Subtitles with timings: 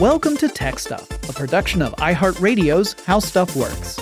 [0.00, 3.98] Welcome to Tech Stuff, a production of iHeartRadio's How Stuff Works.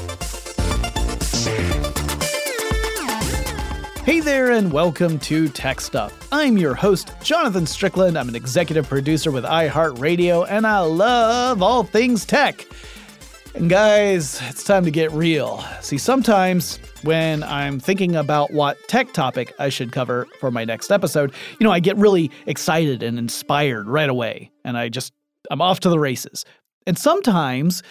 [4.05, 6.29] Hey there, and welcome to Tech Stuff.
[6.31, 8.17] I'm your host, Jonathan Strickland.
[8.17, 12.65] I'm an executive producer with iHeartRadio, and I love all things tech.
[13.57, 15.65] And guys, it's time to get real.
[15.81, 20.93] See, sometimes when I'm thinking about what tech topic I should cover for my next
[20.93, 25.13] episode, you know, I get really excited and inspired right away, and I just,
[25.51, 26.45] I'm off to the races.
[26.87, 27.83] And sometimes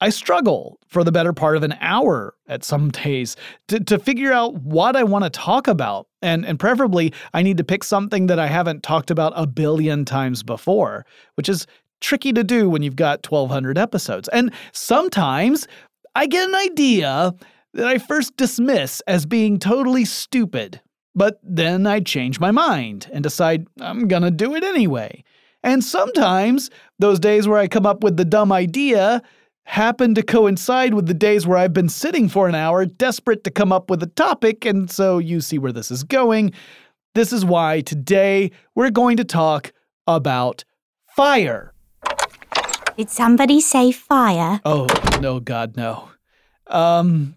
[0.00, 3.34] I struggle for the better part of an hour at some days
[3.68, 6.06] to, to figure out what I want to talk about.
[6.20, 10.04] And, and preferably, I need to pick something that I haven't talked about a billion
[10.04, 11.06] times before,
[11.36, 11.66] which is
[12.00, 14.28] tricky to do when you've got 1,200 episodes.
[14.28, 15.66] And sometimes
[16.14, 17.32] I get an idea
[17.72, 20.80] that I first dismiss as being totally stupid,
[21.14, 25.24] but then I change my mind and decide I'm gonna do it anyway.
[25.66, 26.70] And sometimes
[27.00, 29.20] those days where I come up with the dumb idea
[29.64, 33.50] happen to coincide with the days where I've been sitting for an hour, desperate to
[33.50, 36.52] come up with a topic, and so you see where this is going.
[37.16, 39.72] This is why today we're going to talk
[40.06, 40.62] about
[41.16, 41.72] fire.
[42.96, 44.60] Did somebody say fire?
[44.64, 44.86] Oh,
[45.20, 46.10] no, God, no.
[46.68, 47.34] Um,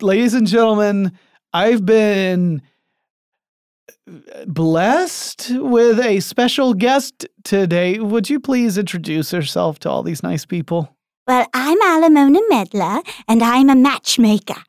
[0.00, 1.18] ladies and gentlemen,
[1.52, 2.62] I've been
[4.46, 7.98] blessed with a special guest today.
[7.98, 10.96] Would you please introduce yourself to all these nice people?
[11.26, 14.62] Well, I'm Alamona Medler, and I'm a matchmaker.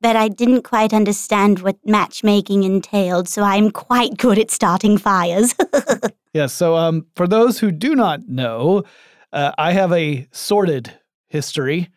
[0.00, 5.54] But I didn't quite understand what matchmaking entailed, so I'm quite good at starting fires.
[6.32, 8.84] yeah, so um, for those who do not know,
[9.32, 10.92] uh, I have a sordid
[11.28, 11.90] history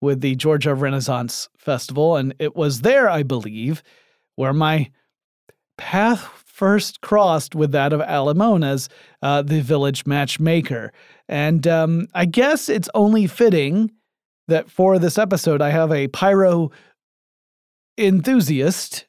[0.00, 3.82] with the Georgia Renaissance Festival, and it was there, I believe,
[4.36, 4.90] where my
[5.78, 8.88] path first crossed with that of Alamona's,
[9.22, 10.92] uh, the village matchmaker.
[11.28, 13.92] And um, I guess it's only fitting
[14.48, 16.70] that for this episode, I have a pyro
[17.96, 19.06] enthusiast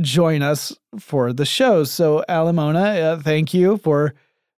[0.00, 1.84] join us for the show.
[1.84, 4.14] So, Alamona, uh, thank you for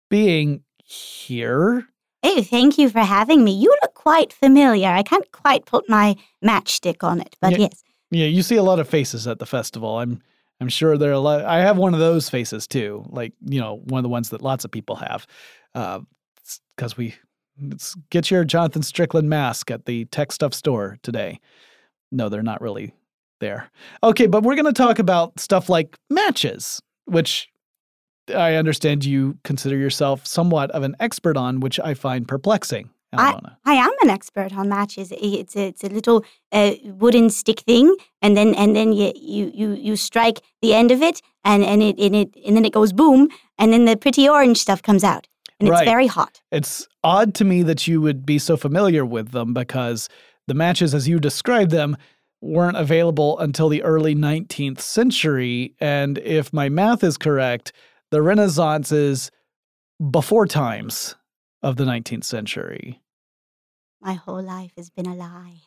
[0.09, 1.87] being here.
[2.23, 3.53] Oh, thank you for having me.
[3.53, 4.89] You look quite familiar.
[4.89, 7.85] I can't quite put my matchstick on it, but yeah, yes.
[8.11, 9.99] Yeah, you see a lot of faces at the festival.
[9.99, 10.23] I'm
[10.61, 11.45] I'm sure there are a lot.
[11.45, 14.43] I have one of those faces too, like you know, one of the ones that
[14.43, 15.27] lots of people have,
[15.73, 17.15] because uh, we
[18.11, 21.41] get your Jonathan Strickland mask at the tech stuff store today.
[22.11, 22.95] No, they're not really
[23.41, 23.71] there.
[24.03, 27.49] Okay, but we're going to talk about stuff like matches, which
[28.35, 32.91] I understand you consider yourself somewhat of an expert on, which I find perplexing.
[33.13, 35.13] I, I am an expert on matches.
[35.17, 39.51] It's a, it's a little uh, wooden stick thing, and then and then you, you
[39.55, 42.73] you you strike the end of it, and and it and it and then it
[42.73, 45.27] goes boom, and then the pretty orange stuff comes out,
[45.59, 45.83] and right.
[45.83, 46.43] it's very hot.
[46.53, 50.09] It's odd to me that you would be so familiar with them because
[50.47, 51.97] the matches, as you described them,
[52.43, 57.73] weren't available until the early 19th century, and if my math is correct,
[58.11, 59.31] the Renaissance is
[60.11, 61.15] before times
[61.63, 63.01] of the 19th century.
[64.01, 65.61] My whole life has been a lie.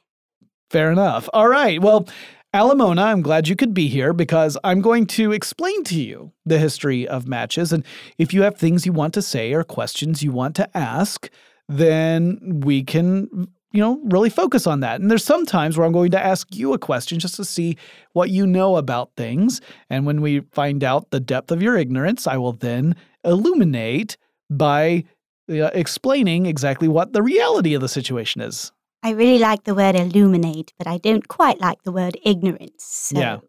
[0.69, 1.27] Fair enough.
[1.33, 1.81] All right.
[1.81, 2.07] Well,
[2.53, 6.59] Alamona, I'm glad you could be here because I'm going to explain to you the
[6.59, 7.71] history of matches.
[7.71, 7.85] And
[8.17, 11.29] if you have things you want to say or questions you want to ask,
[11.69, 14.99] then we can, you know, really focus on that.
[14.99, 17.77] And there's some times where I'm going to ask you a question just to see
[18.13, 19.61] what you know about things.
[19.89, 24.17] And when we find out the depth of your ignorance, I will then illuminate
[24.49, 25.05] by
[25.51, 28.71] uh, explaining exactly what the reality of the situation is.
[29.03, 32.83] I really like the word illuminate, but I don't quite like the word ignorance.
[32.83, 33.19] So.
[33.19, 33.39] Yeah.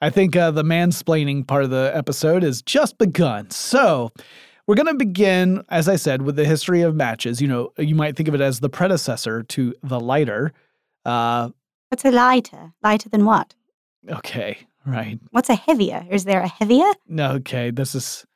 [0.00, 3.50] I think uh, the mansplaining part of the episode has just begun.
[3.50, 4.10] So,
[4.66, 7.40] we're going to begin, as I said, with the history of matches.
[7.40, 10.52] You know, you might think of it as the predecessor to the lighter.
[11.04, 11.50] Uh,
[11.90, 12.72] What's a lighter?
[12.82, 13.54] Lighter than what?
[14.10, 15.18] Okay, right.
[15.30, 16.06] What's a heavier?
[16.10, 16.90] Is there a heavier?
[17.06, 17.70] No, okay.
[17.70, 18.26] This is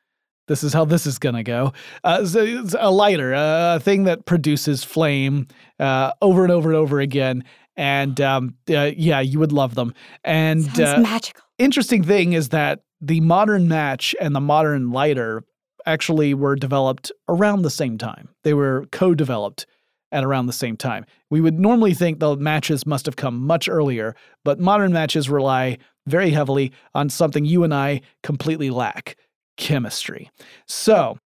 [0.49, 1.73] this is how this is gonna go.
[2.03, 5.47] Uh, so a lighter, a thing that produces flame
[5.79, 7.45] uh, over and over and over again.
[7.77, 9.95] And um, uh, yeah, you would love them.
[10.25, 11.45] And uh, magical.
[11.59, 15.45] Interesting thing is that the modern match and the modern lighter
[15.87, 18.29] actually were developed around the same time.
[18.43, 19.67] They were co-developed
[20.11, 21.05] at around the same time.
[21.31, 25.79] We would normally think the matches must have come much earlier, but modern matches rely
[26.07, 29.17] very heavily on something you and I completely lack
[29.59, 30.31] chemistry.
[30.67, 31.19] So,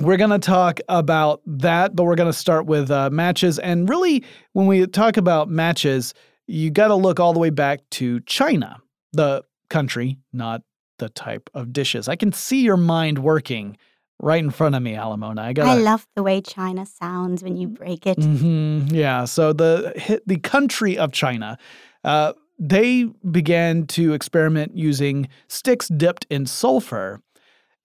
[0.00, 3.58] we're going to talk about that, but we're going to start with uh, matches.
[3.58, 4.22] And really,
[4.52, 6.12] when we talk about matches,
[6.46, 8.80] you got to look all the way back to China,
[9.12, 10.60] the country, not
[10.98, 12.08] the type of dishes.
[12.08, 13.78] I can see your mind working
[14.20, 15.40] right in front of me, Alamona.
[15.40, 15.66] I got.
[15.66, 18.22] I love the way China sounds when you break it.
[18.22, 19.24] hmm Yeah.
[19.24, 21.58] So the the country of China,
[22.04, 27.20] uh, they began to experiment using sticks dipped in sulfur,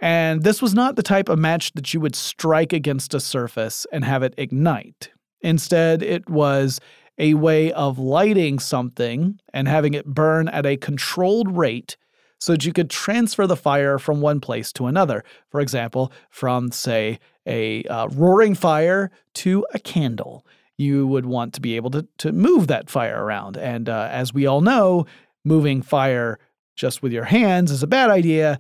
[0.02, 3.86] and this was not the type of match that you would strike against a surface
[3.94, 5.12] and have it ignite.
[5.42, 6.80] Instead, it was
[7.18, 11.98] a way of lighting something and having it burn at a controlled rate
[12.40, 15.24] so that you could transfer the fire from one place to another.
[15.50, 20.46] For example, from, say, a uh, roaring fire to a candle.
[20.78, 23.58] You would want to be able to, to move that fire around.
[23.58, 25.06] And uh, as we all know,
[25.46, 26.40] moving fire
[26.76, 28.60] just with your hands is a bad idea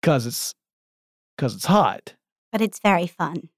[0.00, 0.54] because it's
[1.40, 2.14] because it's hot.
[2.52, 3.48] But it's very fun.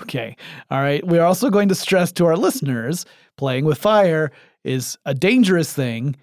[0.00, 0.34] Okay.
[0.70, 1.06] All right.
[1.06, 3.04] We're also going to stress to our listeners
[3.36, 4.32] playing with fire
[4.64, 6.16] is a dangerous thing.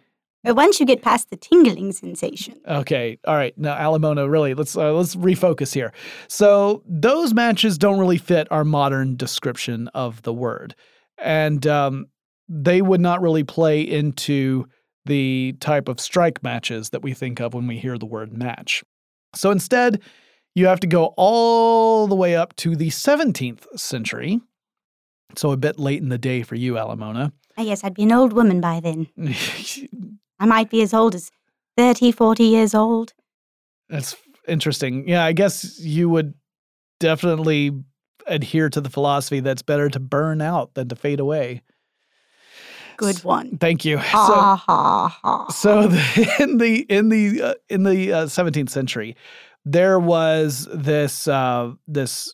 [0.44, 3.20] But once you get past the tingling sensation, Okay.
[3.28, 3.56] All right.
[3.56, 5.94] Now, Alamona, really, let's uh, let's refocus here.
[6.28, 10.74] So those matches don't really fit our modern description of the word,
[11.20, 12.08] and um,
[12.50, 14.66] they would not really play into
[15.06, 18.84] the type of strike matches that we think of when we hear the word match.
[19.36, 20.02] So instead,
[20.56, 24.42] you have to go all the way up to the 17th century.
[25.36, 27.32] So a bit late in the day for you, Alamona.
[27.58, 29.08] I guess I'd be an old woman by then.
[30.40, 31.32] I might be as old as
[31.78, 33.14] 30, 40 years old.
[33.90, 34.16] That's
[34.48, 35.08] interesting.
[35.08, 36.34] Yeah, I guess you would
[37.00, 37.72] definitely
[38.28, 41.62] adhere to the philosophy that's better to burn out than to fade away.
[42.98, 43.58] Good one.
[43.58, 43.98] Thank you.
[43.98, 45.48] Ha ha ha.
[45.50, 49.16] So, so the, in the in the uh, in the uh, 17th century,
[49.66, 52.34] there was this uh, this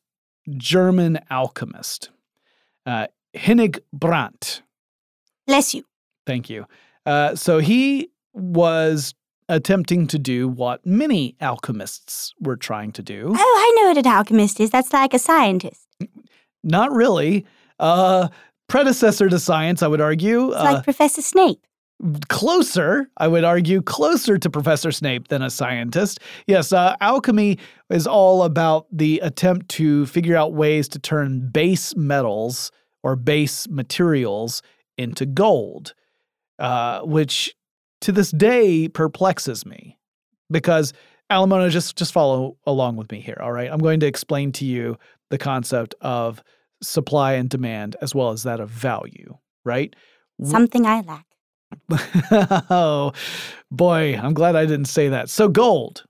[0.49, 2.09] German alchemist,
[2.85, 4.61] uh, Hennig Brandt.
[5.47, 5.83] Bless you.
[6.25, 6.65] Thank you.
[7.05, 9.13] Uh, so he was
[9.47, 13.33] attempting to do what many alchemists were trying to do.
[13.35, 14.69] Oh, I know what an alchemist is.
[14.69, 15.87] That's like a scientist.
[16.63, 17.45] Not really.
[17.79, 18.27] Uh,
[18.67, 20.49] predecessor to science, I would argue.
[20.51, 21.65] It's Uh, like Professor Snape.
[22.29, 26.19] Closer, I would argue, closer to Professor Snape than a scientist.
[26.47, 27.57] Yes, uh, alchemy
[27.89, 32.71] is all about the attempt to figure out ways to turn base metals
[33.03, 34.61] or base materials
[34.97, 35.93] into gold,
[36.59, 37.53] uh, which
[38.01, 39.97] to this day perplexes me
[40.49, 40.93] because
[41.29, 43.37] Alamona, just just follow along with me here.
[43.39, 44.97] All right, I'm going to explain to you
[45.29, 46.41] the concept of
[46.81, 49.37] supply and demand as well as that of value.
[49.63, 49.95] Right?
[50.43, 51.25] Something I lack.
[52.69, 53.13] oh,
[53.71, 55.29] boy, I'm glad I didn't say that.
[55.29, 56.03] So, gold.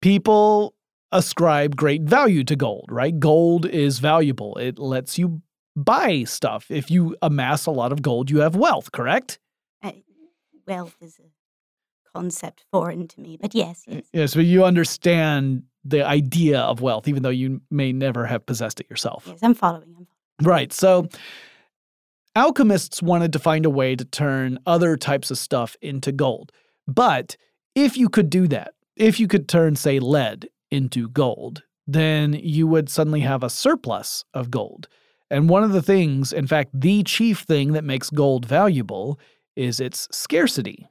[0.00, 0.74] People
[1.10, 3.18] ascribe great value to gold, right?
[3.18, 4.56] Gold is valuable.
[4.56, 5.42] It lets you
[5.74, 6.70] buy stuff.
[6.70, 9.38] If you amass a lot of gold, you have wealth, correct?
[9.82, 9.92] Uh,
[10.66, 11.28] wealth is a
[12.16, 14.04] concept foreign to me, but yes, yes.
[14.12, 18.80] Yes, but you understand the idea of wealth, even though you may never have possessed
[18.80, 19.24] it yourself.
[19.26, 19.94] Yes, I'm following.
[19.96, 20.06] I'm following.
[20.42, 20.72] Right.
[20.72, 21.08] So
[22.38, 26.52] alchemists wanted to find a way to turn other types of stuff into gold.
[26.86, 27.36] But
[27.74, 32.66] if you could do that, if you could turn, say, lead into gold, then you
[32.68, 34.86] would suddenly have a surplus of gold.
[35.30, 39.18] And one of the things, in fact, the chief thing that makes gold valuable
[39.56, 40.86] is its scarcity.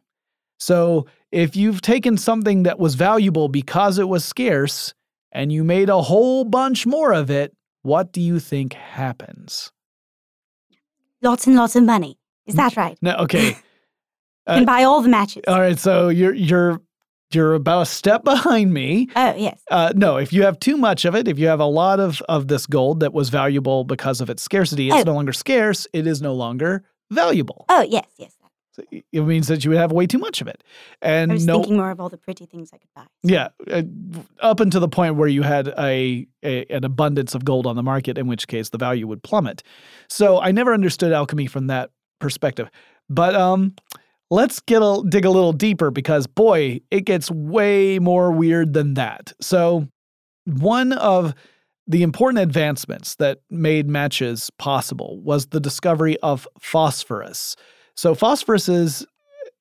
[0.60, 4.94] So if you've taken something that was valuable because it was scarce
[5.32, 9.72] and you made a whole bunch more of it, what do you think happens?
[11.22, 12.18] Lots and lots of money.
[12.46, 12.98] Is that right?
[13.02, 13.48] No, okay.
[13.48, 13.54] You
[14.48, 15.44] can Uh, buy all the matches.
[15.48, 16.82] All right, so you're you're
[17.34, 19.10] you're about a step behind me.
[19.16, 19.60] oh, yes.
[19.70, 22.22] Uh, no, if you have too much of it, if you have a lot of
[22.30, 25.04] of this gold that was valuable because of its scarcity, it's Oh.
[25.04, 25.88] no longer scarce.
[25.92, 27.66] It is no longer valuable.
[27.68, 28.32] Oh, yes, yes.
[28.78, 30.64] So it means that you would have way too much of it,
[31.02, 33.08] and I was no, thinking more of all the pretty things I could buy.
[33.24, 33.82] yeah, uh,
[34.40, 37.82] up until the point where you had a, a an abundance of gold on the
[37.82, 39.64] market, in which case the value would plummet.
[40.10, 42.70] So I never understood alchemy from that perspective.
[43.10, 43.76] But um,
[44.30, 48.94] let's get a dig a little deeper because boy, it gets way more weird than
[48.94, 49.34] that.
[49.42, 49.88] So
[50.46, 51.34] one of
[51.88, 57.56] the important advancements that made matches possible was the discovery of phosphorus.
[57.98, 59.06] So phosphorus is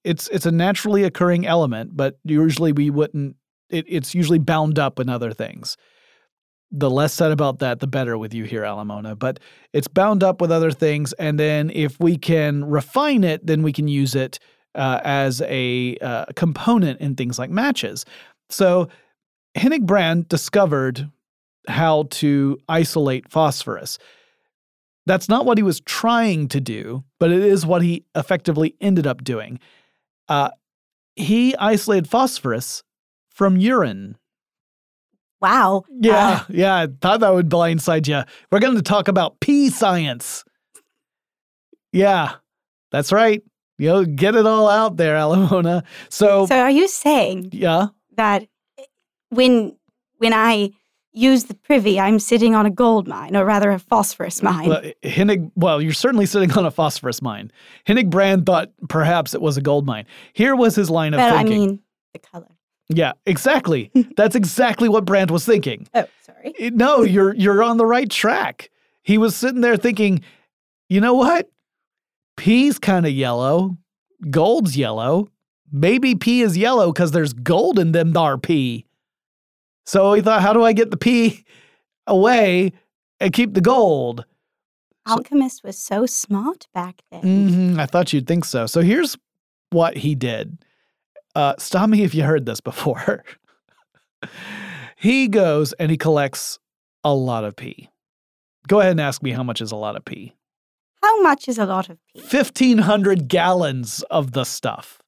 [0.04, 3.36] it's it's a naturally occurring element, but usually we wouldn't
[3.70, 5.76] it, it's usually bound up in other things.
[6.70, 9.18] The less said about that, the better with you here, Alamona.
[9.18, 9.40] But
[9.72, 13.72] it's bound up with other things, and then if we can refine it, then we
[13.72, 14.38] can use it
[14.74, 18.04] uh, as a uh, component in things like matches.
[18.50, 18.88] So
[19.56, 21.10] Hennig Brandt discovered
[21.68, 23.98] how to isolate phosphorus.
[25.06, 29.06] That's not what he was trying to do, but it is what he effectively ended
[29.06, 29.60] up doing.
[30.28, 30.50] Uh,
[31.14, 32.82] he isolated phosphorus
[33.30, 34.18] from urine.
[35.40, 35.84] Wow.
[35.90, 36.74] Yeah, Uh, yeah.
[36.76, 38.22] I thought that would blindside you.
[38.50, 40.44] We're going to talk about pee science.
[41.92, 42.34] Yeah,
[42.90, 43.42] that's right.
[43.78, 45.84] You know, get it all out there, Alamona.
[46.08, 48.46] So, so are you saying yeah, that
[49.28, 49.76] when
[50.18, 50.70] when I
[51.16, 54.68] use the privy, I'm sitting on a gold mine, or rather a phosphorus mine?
[54.68, 57.50] well, Hennig, well, you're certainly sitting on a phosphorus mine.
[57.86, 60.06] Hennig Brandt thought perhaps it was a gold mine.
[60.32, 61.80] Here was his line of but I mean
[62.12, 62.48] the color.
[62.88, 63.90] yeah, exactly.
[64.16, 65.88] That's exactly what Brandt was thinking.
[65.94, 66.54] Oh, sorry.
[66.58, 68.70] Eh, no, you're you're on the right track.
[69.02, 70.22] He was sitting there thinking,
[70.88, 71.50] you know what?
[72.36, 73.78] Pee's kind of yellow.
[74.30, 75.28] Gold's yellow.
[75.72, 78.85] Maybe pee is yellow because there's gold in them dar pee.
[79.86, 81.44] So he thought, how do I get the pee
[82.06, 82.72] away
[83.20, 84.24] and keep the gold?
[85.08, 87.22] Alchemist was so smart back then.
[87.72, 88.66] hmm I thought you'd think so.
[88.66, 89.16] So here's
[89.70, 90.58] what he did.
[91.36, 93.24] Uh, stop me if you heard this before.
[94.96, 96.58] he goes and he collects
[97.04, 97.88] a lot of pee.
[98.66, 100.34] Go ahead and ask me how much is a lot of pee.
[101.02, 102.20] How much is a lot of pee?
[102.20, 104.98] 1,500 gallons of the stuff.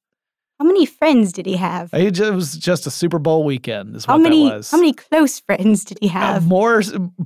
[0.59, 1.89] How many friends did he have?
[1.93, 4.71] It was just a Super Bowl weekend, is How what many that was.
[4.71, 6.47] how many close friends did he Uh, have?
[6.47, 6.81] more,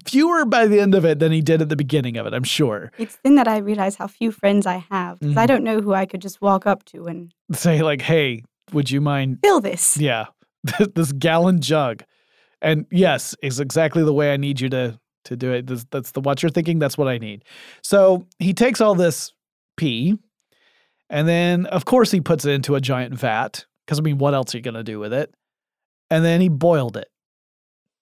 [0.06, 2.44] fewer by the end of it than he did at the beginning of it, I'm
[2.44, 2.92] sure.
[3.00, 5.48] It's then that I realize how few friends I have because I Mhm.
[5.48, 9.02] don't know who I could just walk up to and Say, like, hey, would you
[9.02, 9.98] mind fill this.
[9.98, 10.26] Yeah,
[10.94, 12.04] this gallon jug,
[12.62, 15.66] and yes, is exactly the way I need you to to do it.
[15.68, 16.78] This, that's the what you're thinking.
[16.80, 17.46] That's what I need.
[17.82, 19.32] So he takes all this
[19.78, 20.18] pee,
[21.10, 23.66] and then of course he puts it into a giant vat.
[23.86, 25.34] Because I mean, what else are you gonna do with it?
[26.10, 27.10] And then he boiled it.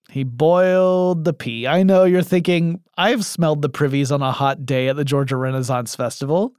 [0.09, 1.67] He boiled the pee.
[1.67, 5.37] I know you're thinking I've smelled the privies on a hot day at the Georgia
[5.37, 6.53] Renaissance Festival.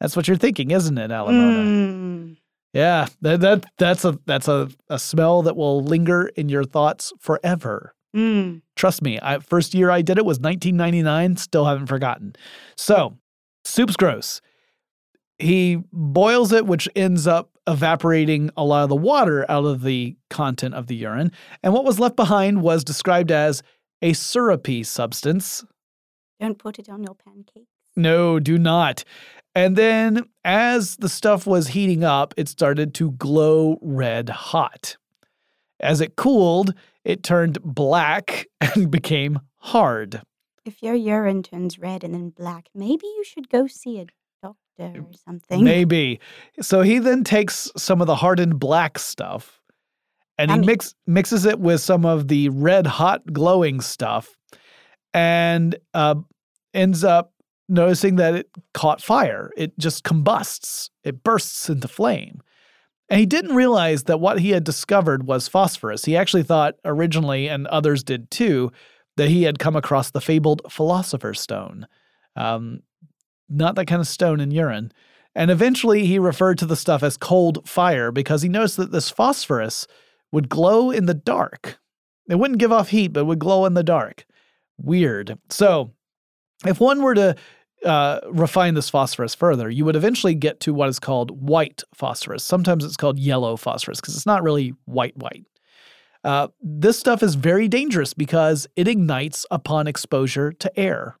[0.00, 1.64] That's what you're thinking, isn't it, Alamona?
[1.64, 2.36] Mm.
[2.72, 7.12] Yeah, that, that that's a that's a, a smell that will linger in your thoughts
[7.18, 7.94] forever.
[8.16, 8.62] Mm.
[8.76, 9.18] Trust me.
[9.20, 11.36] I, first year I did it was 1999.
[11.36, 12.36] Still haven't forgotten.
[12.76, 13.18] So,
[13.64, 14.40] soup's gross.
[15.42, 20.16] He boils it, which ends up evaporating a lot of the water out of the
[20.30, 21.32] content of the urine.
[21.64, 23.60] And what was left behind was described as
[24.00, 25.64] a syrupy substance.
[26.38, 27.66] Don't put it on your pancakes.
[27.96, 29.02] No, do not.
[29.54, 34.96] And then as the stuff was heating up, it started to glow red hot.
[35.80, 36.72] As it cooled,
[37.04, 40.22] it turned black and became hard.
[40.64, 44.06] If your urine turns red and then black, maybe you should go see a
[44.78, 45.64] or something.
[45.64, 46.20] Maybe.
[46.60, 49.60] So he then takes some of the hardened black stuff
[50.38, 50.66] and he Yummy.
[50.66, 54.36] mix, mixes it with some of the red hot glowing stuff
[55.14, 56.14] and uh,
[56.74, 57.32] ends up
[57.68, 59.50] noticing that it caught fire.
[59.56, 62.42] It just combusts, it bursts into flame.
[63.08, 66.04] And he didn't realize that what he had discovered was phosphorus.
[66.06, 68.72] He actually thought originally, and others did too,
[69.16, 71.86] that he had come across the fabled philosopher's stone.
[72.36, 72.80] Um,
[73.52, 74.92] not that kind of stone in urine.
[75.34, 79.10] And eventually he referred to the stuff as cold fire because he noticed that this
[79.10, 79.86] phosphorus
[80.30, 81.78] would glow in the dark.
[82.28, 84.26] It wouldn't give off heat, but would glow in the dark.
[84.78, 85.38] Weird.
[85.50, 85.92] So,
[86.64, 87.36] if one were to
[87.84, 92.44] uh, refine this phosphorus further, you would eventually get to what is called white phosphorus.
[92.44, 95.44] Sometimes it's called yellow phosphorus because it's not really white, white.
[96.24, 101.18] Uh, this stuff is very dangerous because it ignites upon exposure to air.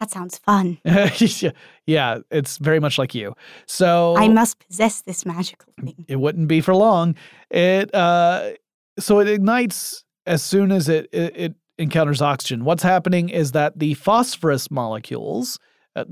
[0.00, 0.78] That sounds fun.
[1.86, 3.34] yeah, it's very much like you.
[3.66, 6.06] So I must possess this magical thing.
[6.08, 7.14] it wouldn't be for long.
[7.50, 8.52] It uh,
[8.98, 12.64] so it ignites as soon as it, it it encounters oxygen.
[12.64, 15.58] What's happening is that the phosphorus molecules.
[15.94, 16.04] Uh,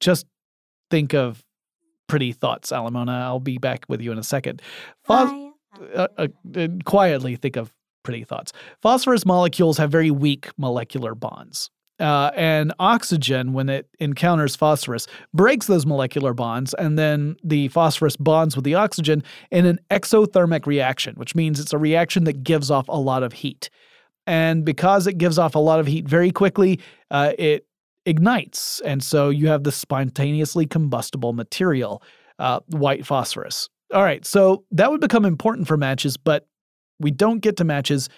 [0.00, 0.26] just
[0.90, 1.44] think of
[2.08, 3.22] pretty thoughts, Alamona.
[3.22, 4.60] I'll be back with you in a second.
[5.04, 5.52] Phos-
[5.94, 7.72] uh, uh, uh, quietly think of
[8.02, 8.52] pretty thoughts.
[8.82, 11.70] Phosphorus molecules have very weak molecular bonds.
[11.98, 18.16] Uh, and oxygen, when it encounters phosphorus, breaks those molecular bonds, and then the phosphorus
[18.16, 22.70] bonds with the oxygen in an exothermic reaction, which means it's a reaction that gives
[22.70, 23.70] off a lot of heat.
[24.26, 27.66] And because it gives off a lot of heat very quickly, uh, it
[28.04, 28.80] ignites.
[28.84, 32.02] And so you have this spontaneously combustible material,
[32.38, 33.68] uh, white phosphorus.
[33.94, 36.46] All right, so that would become important for matches, but
[36.98, 38.08] we don't get to matches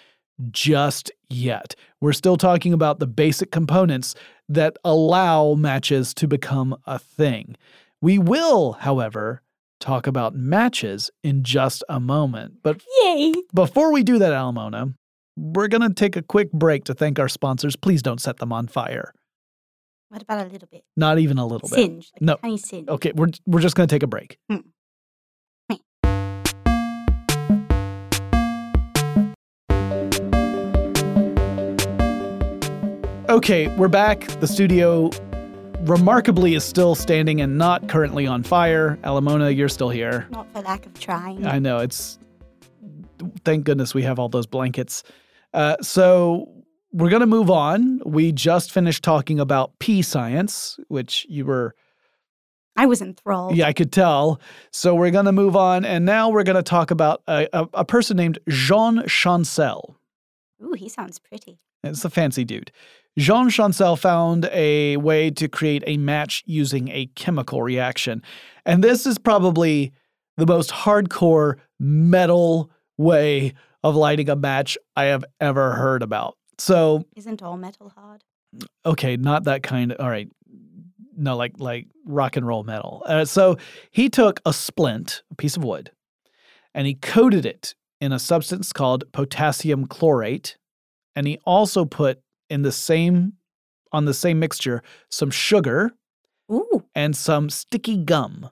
[0.50, 1.74] just yet.
[2.00, 4.14] We're still talking about the basic components
[4.48, 7.56] that allow matches to become a thing.
[8.00, 9.42] We will, however,
[9.80, 12.54] talk about matches in just a moment.
[12.62, 13.34] But Yay!
[13.54, 14.94] before we do that, Alamona,
[15.36, 17.76] we're going to take a quick break to thank our sponsors.
[17.76, 19.12] Please don't set them on fire.
[20.08, 20.84] What about a little bit?
[20.96, 21.76] Not even a little bit.
[21.76, 22.10] Singe.
[22.14, 22.36] Like No.
[22.36, 22.88] Tiny singe.
[22.88, 24.38] Okay, we're, we're just going to take a break.
[24.50, 24.58] Hmm.
[33.28, 34.20] Okay, we're back.
[34.40, 35.10] The studio
[35.80, 38.98] remarkably is still standing and not currently on fire.
[39.04, 40.26] Alamona, you're still here.
[40.30, 41.44] Not for lack of trying.
[41.46, 42.18] I know it's.
[43.44, 45.02] Thank goodness we have all those blankets.
[45.52, 46.48] Uh, so
[46.90, 48.00] we're gonna move on.
[48.06, 51.74] We just finished talking about pee science, which you were.
[52.76, 53.56] I was enthralled.
[53.56, 54.40] Yeah, I could tell.
[54.72, 58.16] So we're gonna move on, and now we're gonna talk about a, a, a person
[58.16, 59.98] named Jean Chancel.
[60.64, 61.58] Ooh, he sounds pretty.
[61.84, 62.72] It's a fancy dude.
[63.18, 68.22] Jean Chancel found a way to create a match using a chemical reaction.
[68.64, 69.92] And this is probably
[70.36, 76.36] the most hardcore metal way of lighting a match I have ever heard about.
[76.58, 78.22] So, Isn't all metal hard?
[78.86, 80.28] okay, not that kind of, all right.
[81.16, 83.02] No, like like rock and roll metal.
[83.04, 83.56] Uh, so
[83.90, 85.90] he took a splint, a piece of wood,
[86.72, 90.56] and he coated it in a substance called potassium chlorate,
[91.16, 93.34] and he also put in the same
[93.92, 95.92] on the same mixture some sugar
[96.50, 96.84] Ooh.
[96.94, 98.50] and some sticky gum.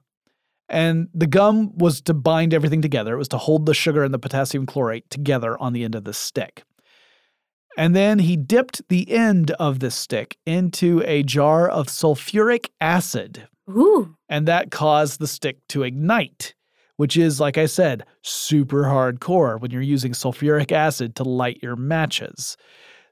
[0.69, 3.15] And the gum was to bind everything together.
[3.15, 6.05] It was to hold the sugar and the potassium chlorate together on the end of
[6.05, 6.65] the stick.
[7.77, 13.47] And then he dipped the end of the stick into a jar of sulfuric acid,
[13.69, 14.17] Ooh.
[14.29, 16.55] and that caused the stick to ignite,
[16.97, 21.77] which is, like I said, super hardcore when you're using sulfuric acid to light your
[21.77, 22.57] matches.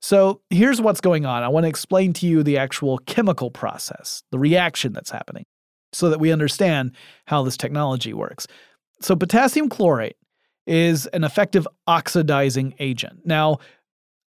[0.04, 1.42] So here's what's going on.
[1.42, 5.46] I want to explain to you the actual chemical process, the reaction that's happening,
[5.94, 6.94] so that we understand
[7.26, 8.46] how this technology works.
[9.00, 10.18] So, potassium chlorate
[10.66, 13.20] is an effective oxidizing agent.
[13.24, 13.60] Now,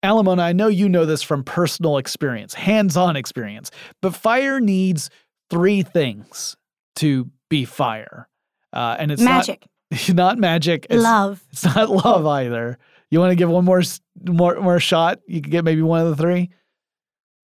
[0.03, 3.69] Alamona, I know you know this from personal experience, hands on experience,
[4.01, 5.11] but fire needs
[5.51, 6.57] three things
[6.95, 8.27] to be fire.
[8.73, 9.67] Uh, and it's Magic.
[9.91, 10.87] not, not magic.
[10.89, 11.43] It's, Love.
[11.51, 12.79] it's not love either.
[13.09, 13.81] You want to give one more
[14.27, 15.19] more more shot?
[15.27, 16.49] You could get maybe one of the three.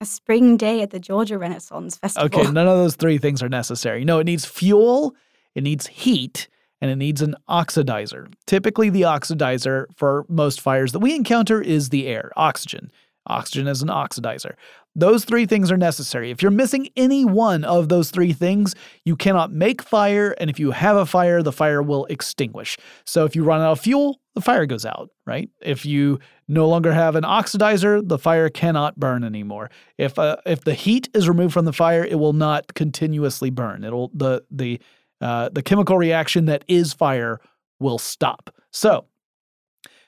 [0.02, 2.26] A spring day at the Georgia Renaissance Festival.
[2.26, 4.04] Okay, none of those three things are necessary.
[4.04, 5.16] No, it needs fuel,
[5.56, 6.50] it needs heat,
[6.82, 8.28] and it needs an oxidizer.
[8.46, 12.92] Typically, the oxidizer for most fires that we encounter is the air, oxygen.
[13.28, 14.56] Oxygen is an oxidizer.
[14.96, 16.30] Those three things are necessary.
[16.30, 20.60] If you're missing any one of those three things, you cannot make fire, and if
[20.60, 22.78] you have a fire, the fire will extinguish.
[23.06, 25.50] So if you run out of fuel, the fire goes out, right?
[25.62, 29.70] If you no longer have an oxidizer, the fire cannot burn anymore.
[29.98, 33.84] If uh, if the heat is removed from the fire, it will not continuously burn.
[33.84, 34.80] It'll the the
[35.22, 37.40] uh, the chemical reaction that is fire
[37.80, 38.54] will stop.
[38.72, 39.06] So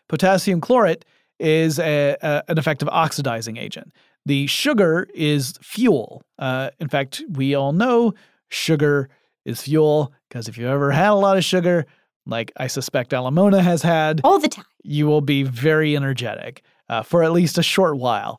[0.09, 1.05] potassium chlorate
[1.39, 3.91] is a, a, an effective oxidizing agent.
[4.25, 6.23] The sugar is fuel.
[6.39, 8.13] Uh, in fact, we all know
[8.49, 9.09] sugar
[9.45, 11.85] is fuel because if you ever had a lot of sugar,
[12.25, 14.65] like I suspect Alamona has had, All the time.
[14.83, 18.37] you will be very energetic uh, for at least a short while.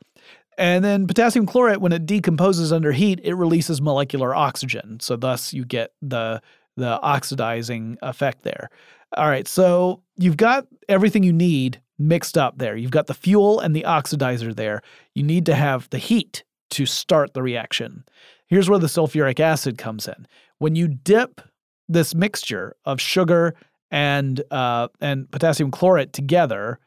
[0.59, 4.99] And then potassium chlorate, when it decomposes under heat, it releases molecular oxygen.
[5.01, 6.41] So thus you get the
[6.79, 8.69] the oxidizing effect there.
[9.17, 12.77] All right, so you've got everything you need mixed up there.
[12.77, 14.83] You've got the fuel and the oxidizer there.
[15.15, 18.05] You need to have the heat to start the reaction.
[18.47, 20.27] Here's where the sulfuric acid comes in.
[20.59, 21.41] When you dip
[21.89, 23.55] this mixture of sugar
[23.91, 26.79] and uh, and potassium chlorate together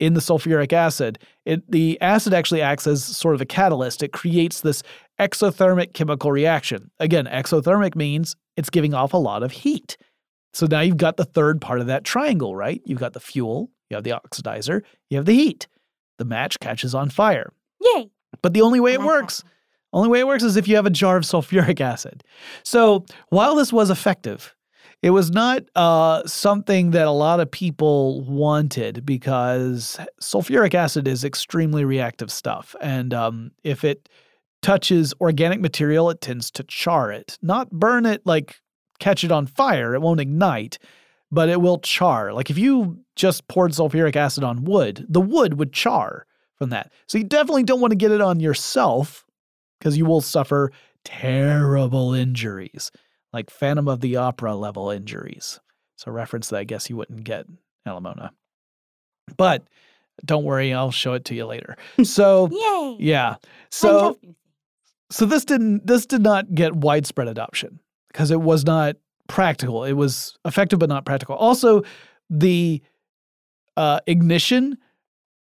[0.00, 4.02] in the sulfuric acid, it, the acid actually acts as sort of a catalyst.
[4.02, 4.82] It creates this
[5.18, 6.90] exothermic chemical reaction.
[7.00, 9.96] Again, exothermic means it's giving off a lot of heat.
[10.52, 12.80] So now you've got the third part of that triangle, right?
[12.84, 15.66] You've got the fuel, you have the oxidizer, you have the heat.
[16.18, 17.52] The match catches on fire.
[17.80, 18.10] Yay.
[18.42, 19.42] But the only way it works
[19.92, 22.24] only way it works is if you have a jar of sulfuric acid.
[22.62, 24.54] So while this was effective,
[25.02, 31.24] it was not uh, something that a lot of people wanted because sulfuric acid is
[31.24, 32.74] extremely reactive stuff.
[32.80, 34.08] And um, if it
[34.60, 37.38] touches organic material, it tends to char it.
[37.42, 38.56] Not burn it like
[38.98, 40.78] catch it on fire, it won't ignite,
[41.30, 42.32] but it will char.
[42.32, 46.90] Like if you just poured sulfuric acid on wood, the wood would char from that.
[47.06, 49.24] So you definitely don't want to get it on yourself
[49.78, 50.72] because you will suffer
[51.04, 52.90] terrible injuries,
[53.32, 55.60] like Phantom of the Opera level injuries.
[55.96, 57.46] It's a reference that I guess you wouldn't get,
[57.86, 58.30] Alamona.
[59.36, 59.64] But
[60.24, 61.76] don't worry, I'll show it to you later.
[62.04, 62.96] So, Yay.
[63.00, 63.36] yeah.
[63.70, 64.36] So, love new things.
[65.10, 68.96] so this didn't this did not get widespread adoption because it was not
[69.28, 69.84] practical.
[69.84, 71.36] It was effective but not practical.
[71.36, 71.82] Also,
[72.30, 72.82] the
[73.76, 74.78] uh, ignition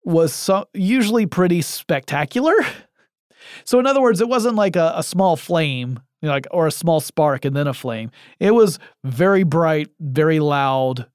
[0.04, 2.54] was so, usually pretty spectacular.
[3.64, 6.66] So in other words, it wasn't like a, a small flame, you know, like or
[6.66, 8.10] a small spark and then a flame.
[8.40, 11.06] It was very bright, very loud,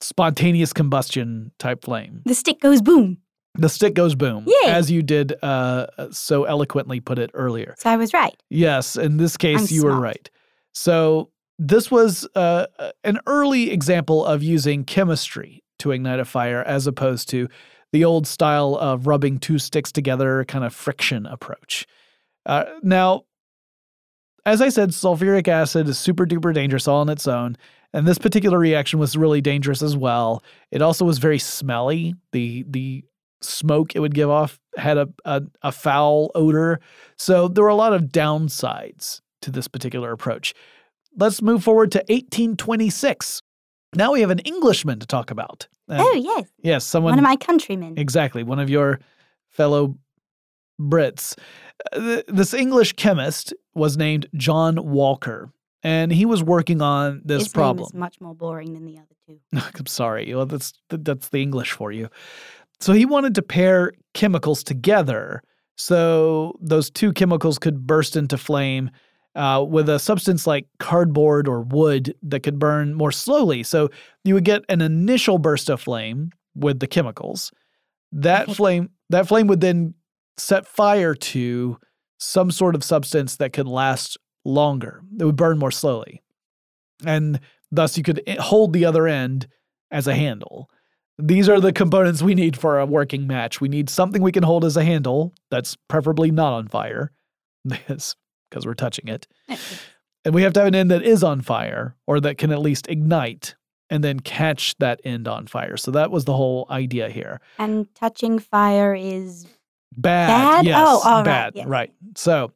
[0.00, 2.22] spontaneous combustion type flame.
[2.24, 3.18] The stick goes boom.
[3.56, 4.70] The stick goes boom, Yay.
[4.70, 7.74] as you did uh, so eloquently put it earlier.
[7.78, 8.34] So I was right.
[8.48, 10.30] Yes, in this case, I'm you were right.
[10.72, 12.66] So this was uh,
[13.02, 17.48] an early example of using chemistry to ignite a fire as opposed to
[17.92, 21.86] the old style of rubbing two sticks together kind of friction approach.
[22.44, 23.22] Uh, now,
[24.46, 27.56] as I said, sulfuric acid is super duper dangerous all on its own.
[27.92, 30.42] And this particular reaction was really dangerous as well.
[30.70, 32.14] It also was very smelly.
[32.32, 33.04] The the
[33.40, 36.80] smoke it would give off had a, a, a foul odor.
[37.16, 40.54] So there were a lot of downsides to this particular approach.
[41.16, 43.42] Let's move forward to 1826.
[43.94, 45.68] Now we have an Englishman to talk about.
[45.88, 46.48] Uh, oh, yes.
[46.62, 47.98] yes, someone One of my countrymen.
[47.98, 49.00] Exactly, one of your
[49.50, 49.96] fellow
[50.80, 51.36] Brits.
[51.92, 55.50] Uh, This English chemist was named John Walker,
[55.82, 57.78] and he was working on this His problem.
[57.78, 59.38] name is much more boring than the other two.
[59.78, 62.08] I'm sorry, well, that's that's the English for you.
[62.80, 65.42] So he wanted to pair chemicals together
[65.76, 68.90] so those two chemicals could burst into flame
[69.34, 73.62] uh, with a substance like cardboard or wood that could burn more slowly.
[73.64, 73.90] So
[74.22, 77.50] you would get an initial burst of flame with the chemicals.
[78.12, 79.94] That flame that flame would then
[80.36, 81.78] set fire to
[82.18, 85.02] some sort of substance that could last longer.
[85.18, 86.22] It would burn more slowly.
[87.04, 89.48] And thus you could eh, hold the other end
[89.90, 90.68] as a handle.
[91.18, 93.60] These are the components we need for a working match.
[93.60, 97.12] We need something we can hold as a handle that's preferably not on fire
[97.68, 98.16] because
[98.50, 99.26] because we're touching it.
[100.24, 102.60] And we have to have an end that is on fire or that can at
[102.60, 103.56] least ignite
[103.90, 105.76] and then catch that end on fire.
[105.76, 107.40] So that was the whole idea here.
[107.58, 109.46] And touching fire is
[109.96, 110.28] Bad.
[110.28, 110.58] Bad?
[110.58, 111.52] Oh, yes, Oh, all right, bad.
[111.56, 111.66] yes.
[111.66, 111.92] Right.
[112.16, 112.52] So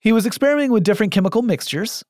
[0.00, 2.04] he was experimenting with different chemical mixtures,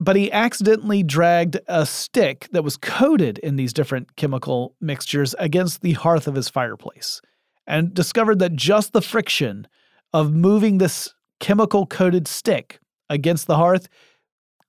[0.00, 5.80] but he accidentally dragged a stick that was coated in these different chemical mixtures against
[5.82, 7.20] the hearth of his fireplace
[7.66, 9.66] and discovered that just the friction
[10.12, 12.78] of moving this chemical coated stick
[13.10, 13.88] against the hearth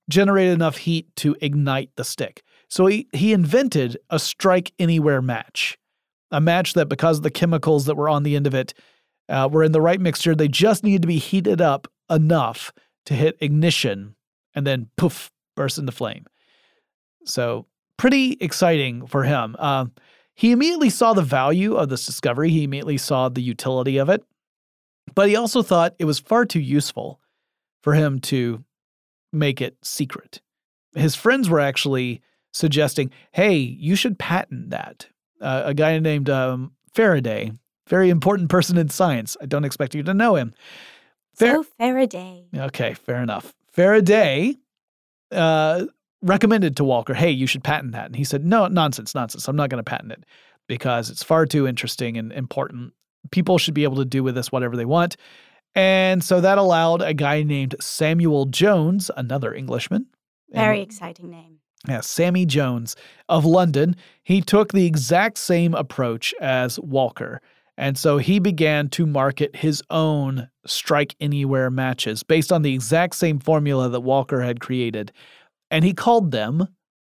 [0.08, 2.42] generated enough heat to ignite the stick.
[2.68, 5.76] So he, he invented a strike anywhere match
[6.30, 8.74] a match that because the chemicals that were on the end of it
[9.28, 12.72] uh, were in the right mixture, they just needed to be heated up enough
[13.06, 14.14] to hit ignition
[14.54, 16.24] and then poof, burst into flame.
[17.24, 19.56] So pretty exciting for him.
[19.58, 19.86] Uh,
[20.34, 22.50] he immediately saw the value of this discovery.
[22.50, 24.22] He immediately saw the utility of it,
[25.14, 27.20] but he also thought it was far too useful
[27.82, 28.64] for him to
[29.32, 30.40] make it secret.
[30.94, 32.20] His friends were actually
[32.52, 35.08] suggesting, "Hey, you should patent that."
[35.40, 37.52] Uh, a guy named um, Faraday,
[37.88, 39.36] very important person in science.
[39.40, 40.54] I don't expect you to know him.
[41.34, 42.46] Fair- so Faraday.
[42.54, 43.54] okay, fair enough.
[43.72, 44.56] Faraday
[45.32, 45.84] uh,
[46.22, 49.46] recommended to Walker, "Hey, you should patent that," and he said, "No, nonsense, nonsense.
[49.48, 50.24] I'm not going to patent it
[50.66, 52.92] because it's far too interesting and important.
[53.30, 55.16] People should be able to do with this whatever they want."
[55.74, 60.06] And so that allowed a guy named Samuel Jones, another Englishman.
[60.52, 61.58] and- Very exciting name.
[61.88, 62.96] Yeah, Sammy Jones
[63.28, 67.40] of London, he took the exact same approach as Walker.
[67.78, 73.16] And so he began to market his own strike anywhere matches based on the exact
[73.16, 75.12] same formula that Walker had created.
[75.70, 76.68] And he called them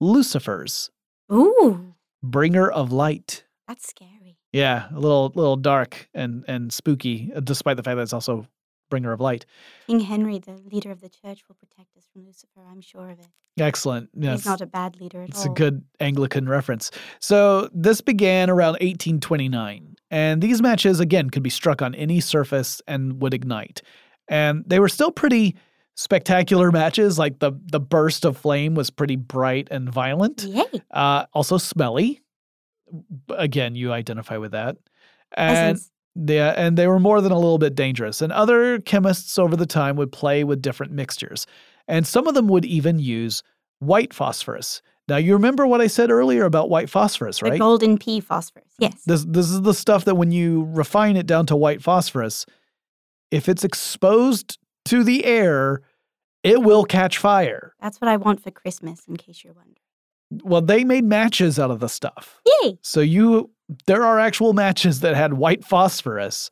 [0.03, 0.91] Lucifers,
[1.33, 3.45] Ooh, bringer of light.
[3.69, 4.39] that's scary.
[4.53, 8.47] Yeah, a little little dark and and spooky, uh, despite the fact that it's also
[8.89, 9.47] bringer of light.
[9.87, 12.61] King Henry, the leader of the church, will protect us from Lucifer.
[12.71, 13.27] I'm sure of it.
[13.59, 14.11] Excellent.
[14.15, 14.41] Yes.
[14.41, 15.53] He's not a bad leader at It's all.
[15.53, 16.91] It's a good Anglican reference.
[17.21, 22.83] So this began around 1829, and these matches again could be struck on any surface
[22.87, 23.83] and would ignite.
[24.29, 25.57] And they were still pretty
[25.95, 27.19] spectacular matches.
[27.19, 30.45] Like the the burst of flame was pretty bright and violent.
[30.45, 30.65] Yay.
[30.91, 32.21] Uh, also smelly.
[33.31, 34.77] Again, you identify with that.
[35.33, 35.91] And Essence.
[36.17, 38.23] Yeah, uh, and they were more than a little bit dangerous.
[38.23, 41.47] And other chemists over the time would play with different mixtures.
[41.89, 43.43] And some of them would even use
[43.81, 44.83] white phosphorus.
[45.09, 47.53] Now you remember what I said earlier about white phosphorus, right?
[47.53, 48.73] The golden pee phosphorus.
[48.79, 49.03] Yes.
[49.05, 52.47] This this is the stuff that when you refine it down to white phosphorus,
[53.31, 55.83] if it's exposed to the air,
[56.43, 57.75] it will catch fire.
[57.81, 59.77] That's what I want for Christmas, in case you're wondering.
[60.45, 62.41] Well, they made matches out of the stuff.
[62.63, 62.79] Yay.
[62.83, 63.51] So you
[63.87, 66.51] there are actual matches that had white phosphorus.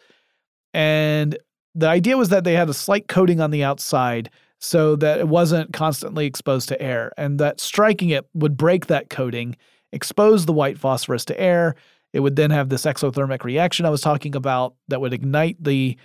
[0.73, 1.39] And
[1.75, 5.29] the idea was that they had a slight coating on the outside so that it
[5.29, 9.57] wasn't constantly exposed to air and that striking it would break that coating,
[9.93, 11.75] expose the white phosphorus to air.
[12.13, 15.97] It would then have this exothermic reaction I was talking about that would ignite the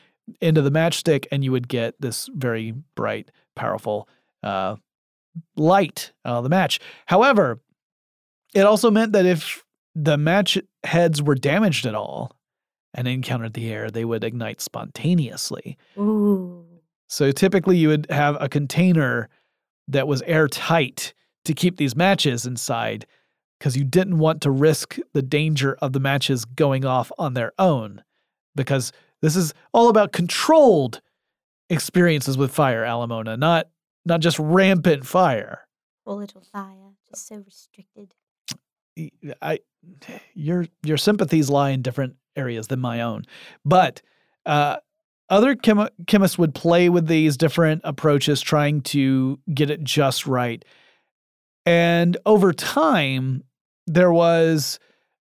[0.41, 4.09] end of the matchstick and you would get this very bright, powerful
[4.43, 4.75] uh,
[5.55, 6.79] light of the match.
[7.05, 7.59] However,
[8.53, 9.63] it also meant that if
[10.03, 12.35] the match heads were damaged at all,
[12.93, 15.77] and encountered the air, they would ignite spontaneously.
[15.97, 16.65] Ooh.
[17.07, 19.29] So typically you would have a container
[19.87, 21.13] that was airtight
[21.45, 23.05] to keep these matches inside
[23.57, 27.51] because you didn't want to risk the danger of the matches going off on their
[27.59, 28.03] own
[28.55, 31.01] because this is all about controlled
[31.69, 33.67] experiences with fire alamona not
[34.05, 35.67] not just rampant fire
[36.09, 38.15] Poor little fire, just so restricted.
[39.41, 39.59] I
[40.33, 43.25] your your sympathies lie in different areas than my own.
[43.65, 44.01] But
[44.45, 44.77] uh,
[45.29, 50.63] other chemi- chemists would play with these different approaches, trying to get it just right.
[51.65, 53.43] And over time,
[53.85, 54.79] there was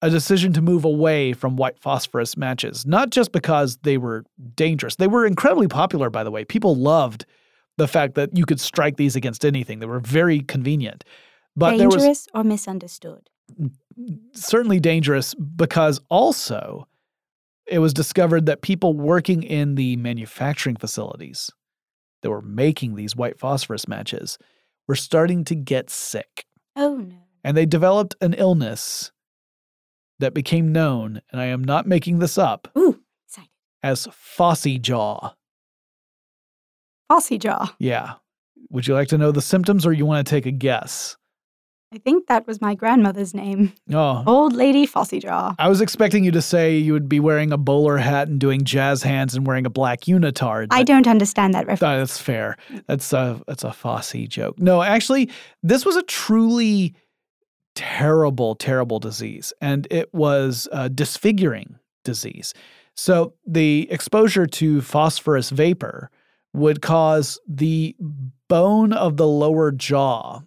[0.02, 4.24] a decision to move away from white phosphorus matches, not just because they were
[4.56, 4.95] dangerous.
[4.95, 6.45] They were incredibly popular, by the way.
[6.45, 7.26] People loved
[7.78, 9.80] the fact that you could strike these against anything.
[9.80, 11.04] They were very convenient.
[11.56, 13.30] But there was Dangerous or misunderstood?
[14.34, 16.88] Certainly dangerous because also
[17.68, 21.52] it was discovered that people working in the manufacturing facilities
[22.22, 24.38] that were making these white phosphorus matches
[24.88, 26.46] were starting to get sick.
[26.76, 27.16] Oh no.
[27.44, 29.12] And they developed an illness
[30.20, 33.50] that became known, and I am not making this up, Ooh, excited.
[33.82, 35.34] as Phossy Jaw.
[37.10, 37.74] Phossy jaw.
[37.80, 38.16] Yeah.
[38.70, 41.18] Would you like to know the symptoms or you want to take a guess?
[41.91, 43.73] I think that was my grandmother's name.
[43.91, 45.56] Oh, Old Lady Phossy Jaw.
[45.58, 48.63] I was expecting you to say you would be wearing a bowler hat and doing
[48.63, 50.67] jazz hands and wearing a black unitard.
[50.69, 51.82] I don't understand that reference.
[51.82, 52.58] Uh, that's fair.
[52.86, 54.60] That's a that's a Fosse joke.
[54.60, 55.32] No, actually,
[55.63, 56.93] this was a truly
[57.73, 62.54] terrible, terrible disease, and it was a disfiguring disease.
[62.93, 66.12] So the exposure to phosphorus vapor
[66.54, 67.95] would cause the
[68.47, 70.41] bone of the lower jaw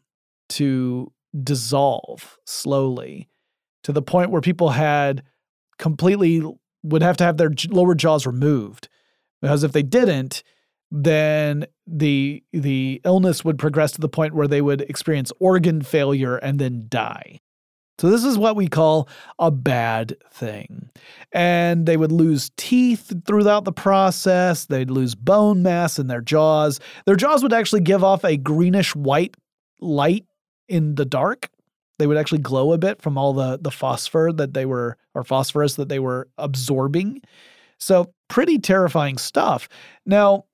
[0.51, 3.29] to dissolve slowly
[3.83, 5.23] to the point where people had
[5.79, 6.43] completely
[6.83, 8.89] would have to have their lower jaws removed
[9.41, 10.43] because if they didn't
[10.93, 16.37] then the the illness would progress to the point where they would experience organ failure
[16.37, 17.41] and then die.
[17.99, 20.91] So this is what we call a bad thing.
[21.33, 26.79] And they would lose teeth throughout the process, they'd lose bone mass in their jaws.
[27.07, 29.35] Their jaws would actually give off a greenish white
[29.81, 30.27] light
[30.69, 31.51] in the dark.
[31.99, 35.25] They would actually glow a bit from all the the phosphor that they were or
[35.25, 37.23] phosphorus that they were absorbing.
[37.79, 39.69] So pretty terrifying stuff.
[40.07, 40.45] Now,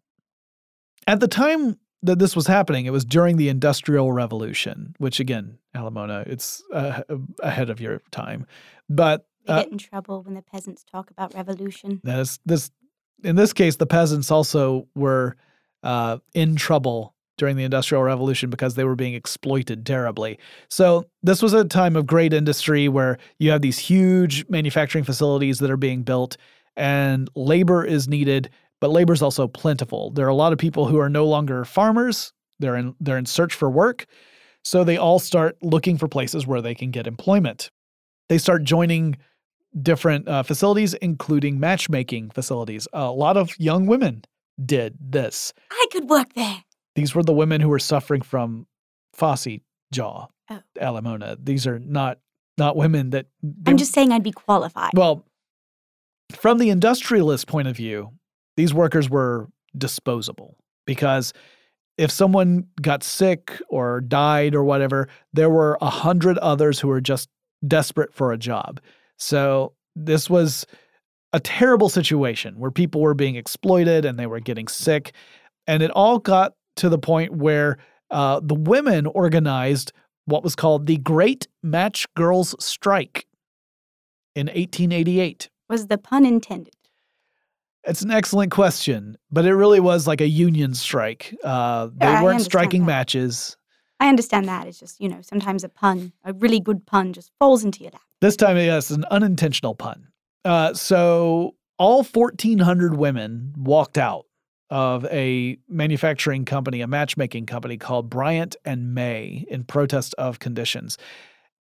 [1.06, 5.58] at the time that this was happening, it was during the Industrial Revolution, which again,
[5.74, 7.02] Alamona, it's uh,
[7.42, 8.46] ahead of your time.
[8.88, 12.00] But uh, get in trouble when the peasants talk about revolution.
[12.04, 12.70] that is this
[13.24, 15.36] in this case, the peasants also were
[15.82, 20.38] uh, in trouble during the Industrial Revolution because they were being exploited terribly.
[20.68, 25.60] So this was a time of great industry where you have these huge manufacturing facilities
[25.60, 26.36] that are being built,
[26.76, 30.10] and labor is needed, but labor is also plentiful.
[30.10, 33.26] There are a lot of people who are no longer farmers; they're in they're in
[33.26, 34.06] search for work,
[34.62, 37.70] so they all start looking for places where they can get employment.
[38.28, 39.16] They start joining
[39.80, 42.88] different uh, facilities, including matchmaking facilities.
[42.92, 44.24] A lot of young women
[44.64, 45.52] did this.
[45.70, 46.64] I could work there.
[46.94, 48.66] These were the women who were suffering from
[49.16, 50.60] phossy jaw, Oh.
[50.80, 51.36] Alamona.
[51.42, 52.18] These are not
[52.56, 53.26] not women that.
[53.66, 54.90] I'm just saying I'd be qualified.
[54.94, 55.24] well,
[56.32, 58.10] from the industrialist point of view,
[58.56, 61.32] these workers were disposable because
[61.96, 67.00] if someone got sick or died or whatever, there were a hundred others who were
[67.00, 67.28] just
[67.66, 68.80] desperate for a job.
[69.18, 70.64] So this was
[71.32, 75.12] a terrible situation where people were being exploited and they were getting sick.
[75.66, 77.78] And it all got to the point where
[78.10, 79.92] uh, the women organized
[80.24, 83.26] what was called the Great Match Girls Strike
[84.34, 85.48] in 1888.
[85.68, 86.74] was the pun intended?
[87.84, 91.34] It's an excellent question, but it really was like a union strike.
[91.42, 92.86] Uh, they Yeah, weren't striking that.
[92.86, 93.56] matches.
[94.00, 94.66] I understand that.
[94.66, 97.92] It's just, you know, sometimes a pun, a really good pun, just falls into your
[97.92, 98.02] lap.
[98.20, 100.08] This time, yes, an unintentional pun.
[100.44, 104.26] Uh, so all 1,400 women walked out
[104.70, 110.98] of a manufacturing company, a matchmaking company called Bryant and May, in protest of conditions.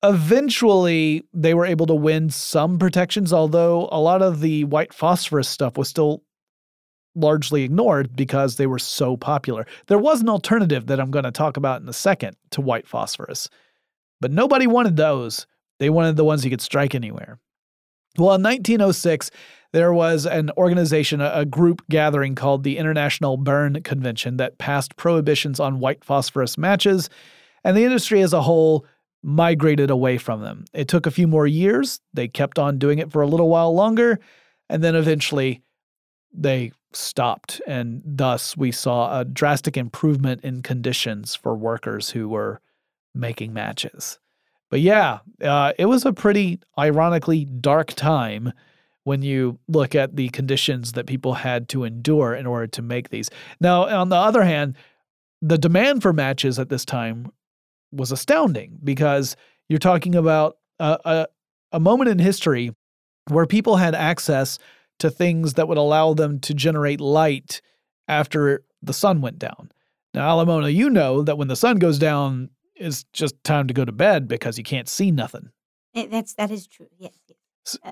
[0.03, 5.47] Eventually, they were able to win some protections, although a lot of the white phosphorus
[5.47, 6.23] stuff was still
[7.13, 9.65] largely ignored because they were so popular.
[9.87, 12.87] There was an alternative that I'm going to talk about in a second to white
[12.87, 13.49] phosphorus,
[14.19, 15.45] but nobody wanted those.
[15.79, 17.39] They wanted the ones you could strike anywhere.
[18.17, 19.31] Well, in 1906,
[19.73, 25.59] there was an organization, a, group gathering called the International Berne Convention that passed prohibitions
[25.59, 27.09] on white phosphorus matches,
[27.63, 28.85] and the industry as a whole
[29.23, 30.65] migrated away from them.
[30.73, 31.99] It took a few more years.
[32.13, 34.19] They kept on doing it for a little while longer,
[34.69, 35.61] And then eventually
[36.33, 37.61] they stopped.
[37.67, 42.61] And thus we saw a drastic improvement in conditions for workers who were
[43.13, 44.17] making matches.
[44.69, 48.53] But yeah, uh, it was a pretty ironically dark time
[49.03, 53.09] when you look at the conditions that people had to endure in order to make
[53.09, 53.29] these.
[53.59, 54.75] Now, on the other hand,
[55.41, 57.31] the demand for matches at this time
[57.91, 59.35] was astounding because
[59.69, 61.27] you're talking about a, a,
[61.71, 62.75] a moment in history
[63.29, 64.59] where people had access
[64.99, 67.61] to things that would allow them to generate light
[68.07, 69.71] after the sun went down.
[70.13, 73.85] Now, Alamona, you know that when the sun goes down, it's just time to go
[73.85, 75.49] to bed because you can't see nothing.
[75.93, 76.87] That's that is true.
[76.97, 77.13] Yes.
[77.27, 77.77] yes.
[77.83, 77.91] Uh,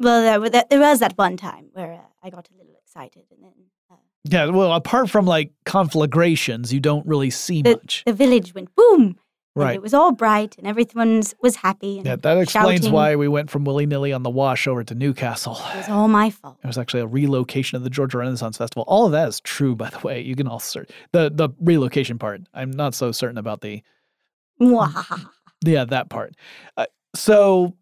[0.00, 3.24] well, there, there, there was that one time where uh, I got a little excited,
[3.30, 3.52] and then
[3.90, 8.02] uh, Yeah, well, apart from like conflagrations, you don't really see the, much.
[8.06, 9.16] the village went boom.
[9.56, 9.74] And Right.
[9.74, 11.98] it was all bright, and everyone was happy.
[11.98, 12.92] And Yeah, that explains shouting.
[12.92, 15.54] why we went from willy nilly on the wash over to Newcastle.
[15.74, 16.58] It was all my fault.
[16.62, 18.84] It was actually a relocation of the Georgia Renaissance Festival.
[18.86, 20.20] All of that is true, by the way.
[20.20, 22.42] You can all search the the relocation part.
[22.54, 23.82] I'm not so certain about the
[25.64, 26.34] yeah that part.
[26.76, 27.76] Uh, so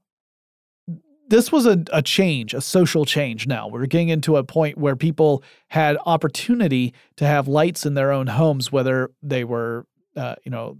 [1.28, 3.46] this was a, a change, a social change.
[3.46, 8.12] Now we're getting into a point where people had opportunity to have lights in their
[8.12, 9.86] own homes, whether they were
[10.16, 10.78] uh, you know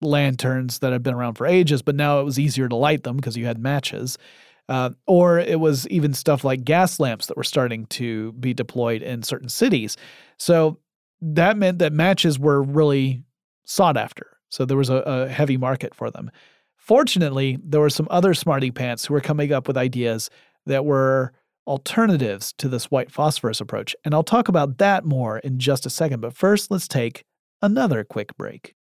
[0.00, 3.16] lanterns that had been around for ages, but now it was easier to light them
[3.16, 4.18] because you had matches.
[4.68, 9.00] Uh, or it was even stuff like gas lamps that were starting to be deployed
[9.00, 9.96] in certain cities.
[10.36, 10.78] So
[11.22, 13.22] that meant that matches were really
[13.64, 14.26] sought after.
[14.50, 16.30] So there was a, a heavy market for them.
[16.78, 20.30] Fortunately, there were some other smarty pants who were coming up with ideas
[20.64, 21.32] that were
[21.66, 23.94] alternatives to this white phosphorus approach.
[24.04, 26.20] And I'll talk about that more in just a second.
[26.20, 27.24] But first, let's take
[27.60, 28.74] another quick break.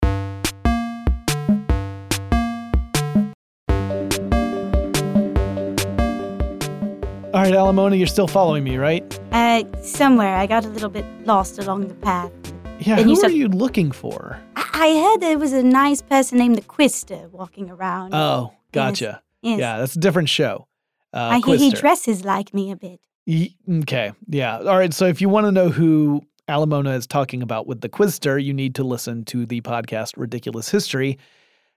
[7.33, 9.03] All right, Alamona, you're still following me, right?
[9.31, 12.31] Uh, somewhere I got a little bit lost along the path.
[12.79, 14.39] Yeah, And who are you looking for?
[14.55, 18.13] I, I heard there was a nice person named the Quister walking around.
[18.13, 19.21] Oh, gotcha.
[19.41, 19.59] yes.
[19.59, 20.67] Yeah, that's a different show.
[21.13, 22.99] Uh, I hear he dresses like me a bit.
[23.25, 24.11] Ye- Okay.
[24.27, 24.57] Yeah.
[24.59, 24.93] All right.
[24.93, 28.53] So if you want to know who Alamona is talking about with the Quizster, you
[28.53, 31.17] need to listen to the podcast Ridiculous History,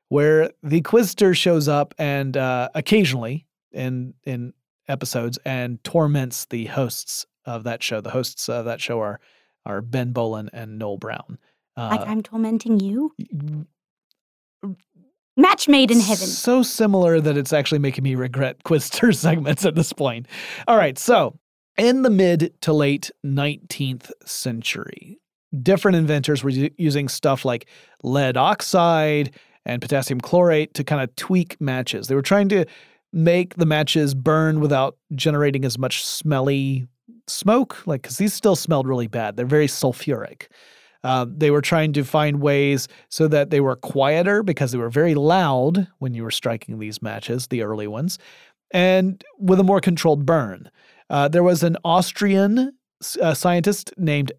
[0.08, 4.52] where the Quizster shows up and uh, occasionally in in
[4.86, 8.00] episodes and torments the hosts of that show.
[8.00, 9.18] The hosts of that show are
[9.70, 11.38] are Ben Bowlin and Noel Brown.
[11.76, 13.14] Like Uh, I'm tormenting you?
[15.36, 16.26] Match made in heaven.
[16.26, 20.26] So similar that it's actually making me regret Quizster segments at this point.
[20.68, 21.38] All right, so
[21.78, 25.18] in the mid to late 19th century,
[25.62, 27.66] different inventors were u- using stuff like
[28.02, 32.08] lead oxide and potassium chlorate to kind of tweak matches.
[32.08, 32.66] They were trying to
[33.12, 36.86] make the matches burn without generating as much smelly
[37.30, 39.36] smoke, like because these still smelled really bad.
[39.36, 40.46] They're very sulfuric.
[41.02, 44.90] Uh, they were trying to find ways so that they were quieter because they were
[44.90, 48.18] very loud when you were striking these matches, the early ones,
[48.70, 50.70] and with a more controlled burn.
[51.08, 52.74] Uh, there was an Austrian
[53.20, 54.32] uh, scientist named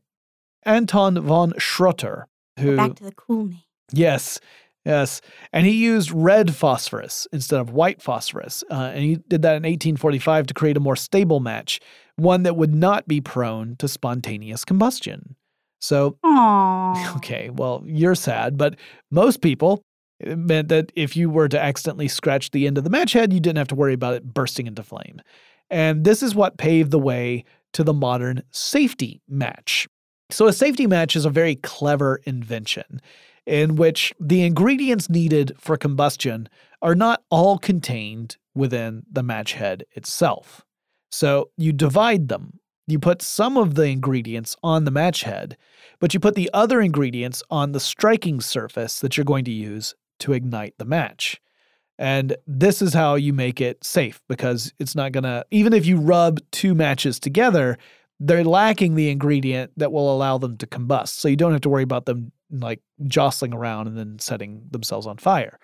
[0.63, 2.25] Anton von Schroeter
[2.60, 3.62] who Back to the cool name.
[3.91, 4.39] Yes,
[4.86, 5.21] yes.
[5.51, 8.63] And he used red phosphorus instead of white phosphorus.
[8.69, 11.80] Uh, and he did that in 1845 to create a more stable match,
[12.15, 15.36] one that would not be prone to spontaneous combustion.
[15.80, 17.15] So, Aww.
[17.17, 18.76] okay, well, you're sad, but
[19.10, 19.82] most people,
[20.19, 23.34] it meant that if you were to accidentally scratch the end of the match head,
[23.34, 25.21] you didn't have to worry about it bursting into flame.
[25.69, 29.88] And this is what paved the way to the modern safety match.
[30.30, 33.02] So, a safety match is a very clever invention
[33.45, 36.47] in which the ingredients needed for combustion
[36.82, 40.63] are not all contained within the match head itself.
[41.12, 42.60] So, you divide them.
[42.88, 45.56] You put some of the ingredients on the match head,
[46.00, 49.95] but you put the other ingredients on the striking surface that you're going to use
[50.19, 51.40] to ignite the match.
[51.98, 55.86] And this is how you make it safe because it's not going to, even if
[55.86, 57.77] you rub two matches together,
[58.19, 61.10] they're lacking the ingredient that will allow them to combust.
[61.10, 65.08] So you don't have to worry about them like jostling around and then setting themselves
[65.08, 65.60] on fire.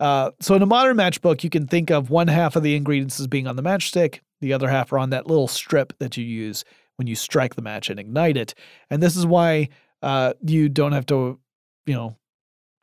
[0.00, 3.20] Uh, so in a modern matchbook, you can think of one half of the ingredients
[3.20, 6.24] as being on the matchstick, the other half are on that little strip that you
[6.24, 6.64] use
[6.96, 8.54] when you strike the match and ignite it.
[8.90, 9.68] And this is why
[10.02, 11.38] uh, you don't have to,
[11.86, 12.16] you know,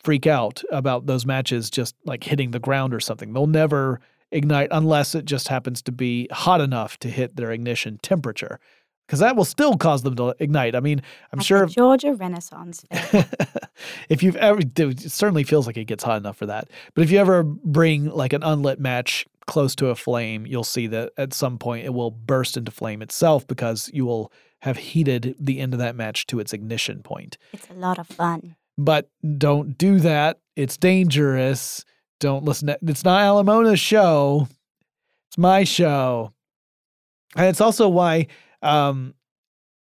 [0.03, 3.33] freak out about those matches just like hitting the ground or something.
[3.33, 3.99] They'll never
[4.31, 8.59] ignite unless it just happens to be hot enough to hit their ignition temperature.
[9.07, 10.73] Because that will still cause them to ignite.
[10.75, 11.01] I mean,
[11.33, 12.85] I'm sure if- Georgia Renaissance
[14.09, 16.69] if you've ever, it certainly feels like it gets hot enough for that.
[16.93, 20.87] But if you ever bring like an unlit match close to a flame, you'll see
[20.87, 24.31] that at some point it will burst into flame itself because you will
[24.61, 27.37] have heated the end of that match to its ignition point.
[27.51, 28.55] It's a lot of fun.
[28.77, 30.39] But don't do that.
[30.55, 31.83] It's dangerous.
[32.19, 34.47] Don't listen to it's not Alamona's show.
[35.29, 36.31] It's my show.
[37.35, 38.27] And it's also why
[38.61, 39.13] um,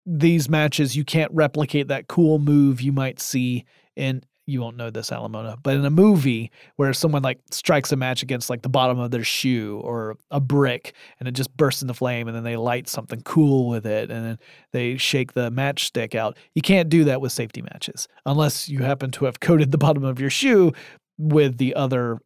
[0.06, 3.64] these matches you can't replicate that cool move you might see
[3.96, 7.96] in you won't know this Alamona, but in a movie where someone like strikes a
[7.96, 11.82] match against like the bottom of their shoe or a brick and it just bursts
[11.82, 14.38] into flame and then they light something cool with it and then
[14.72, 16.38] they shake the matchstick out.
[16.54, 20.02] You can't do that with safety matches unless you happen to have coated the bottom
[20.02, 20.72] of your shoe
[21.18, 22.18] with the other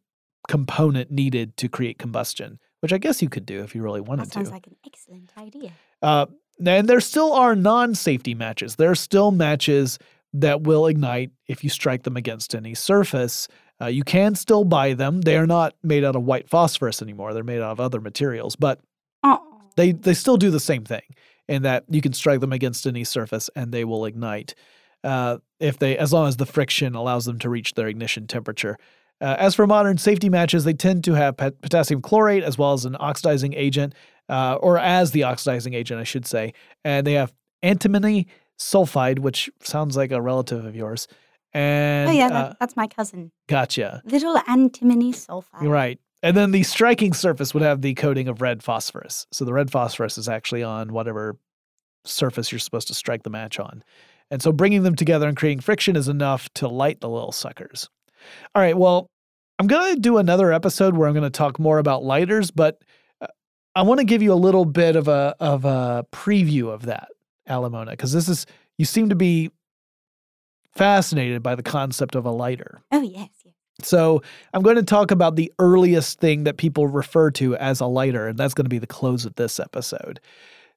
[0.47, 4.23] component needed to create combustion, which I guess you could do if you really wanted
[4.23, 4.29] to.
[4.29, 4.53] That sounds to.
[4.53, 5.73] like an excellent idea.
[6.01, 6.27] Uh,
[6.65, 8.75] and there still are non safety matches.
[8.75, 9.99] There are still matches
[10.33, 13.47] that will ignite if you strike them against any surface.
[13.81, 15.21] Uh, you can still buy them.
[15.21, 17.33] They are not made out of white phosphorus anymore.
[17.33, 18.79] They're made out of other materials, but
[19.23, 19.39] Oh,
[19.75, 21.03] they, they still do the same thing
[21.47, 24.55] in that you can strike them against any surface and they will ignite.
[25.03, 28.77] Uh, if they, as long as the friction allows them to reach their ignition temperature.
[29.21, 32.73] Uh, as for modern safety matches, they tend to have pot- potassium chlorate as well
[32.73, 33.93] as an oxidizing agent,
[34.29, 36.53] uh, or as the oxidizing agent, I should say.
[36.83, 38.27] And they have antimony
[38.59, 41.07] sulfide, which sounds like a relative of yours.
[41.53, 43.31] And oh yeah, that, uh, that's my cousin.
[43.47, 44.01] gotcha.
[44.05, 45.61] Little antimony sulfide.
[45.61, 45.99] Right.
[46.23, 49.27] And then the striking surface would have the coating of red phosphorus.
[49.31, 51.37] So the red phosphorus is actually on whatever
[52.05, 53.83] surface you're supposed to strike the match on.
[54.31, 57.89] And so bringing them together and creating friction is enough to light the little suckers.
[58.55, 59.09] All right, well,
[59.59, 62.81] I'm going to do another episode where I'm going to talk more about lighters, but
[63.75, 67.09] I want to give you a little bit of a of a preview of that,
[67.49, 68.45] Alamona, because this is
[68.77, 69.51] you seem to be
[70.75, 72.81] fascinated by the concept of a lighter.
[72.91, 73.53] Oh yes, yes.
[73.81, 74.21] So
[74.53, 78.27] I'm going to talk about the earliest thing that people refer to as a lighter,
[78.27, 80.19] and that's going to be the close of this episode.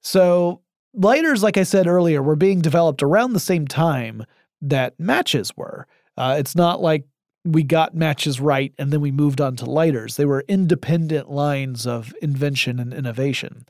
[0.00, 0.62] So
[0.94, 4.24] lighters, like I said earlier, were being developed around the same time
[4.62, 5.86] that matches were.
[6.16, 7.04] Uh, it's not like
[7.46, 10.16] we got matches right and then we moved on to lighters.
[10.16, 13.66] They were independent lines of invention and innovation.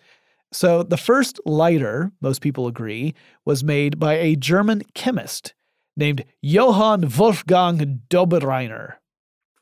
[0.52, 3.14] So the first lighter, most people agree,
[3.44, 5.54] was made by a German chemist
[5.96, 8.94] named Johann Wolfgang Dobereiner.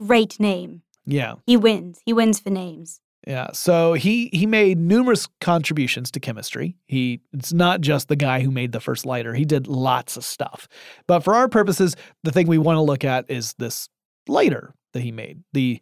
[0.01, 0.83] Great name.
[1.07, 2.01] Yeah, He wins.
[2.05, 3.01] He wins for names.
[3.27, 3.51] yeah.
[3.53, 6.77] So he he made numerous contributions to chemistry.
[6.87, 9.35] He it's not just the guy who made the first lighter.
[9.35, 10.67] He did lots of stuff.
[11.07, 13.89] But for our purposes, the thing we want to look at is this
[14.29, 15.81] lighter that he made, the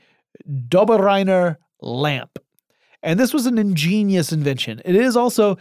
[0.68, 2.38] Dobereiner lamp.
[3.02, 4.80] And this was an ingenious invention.
[4.84, 5.56] It is also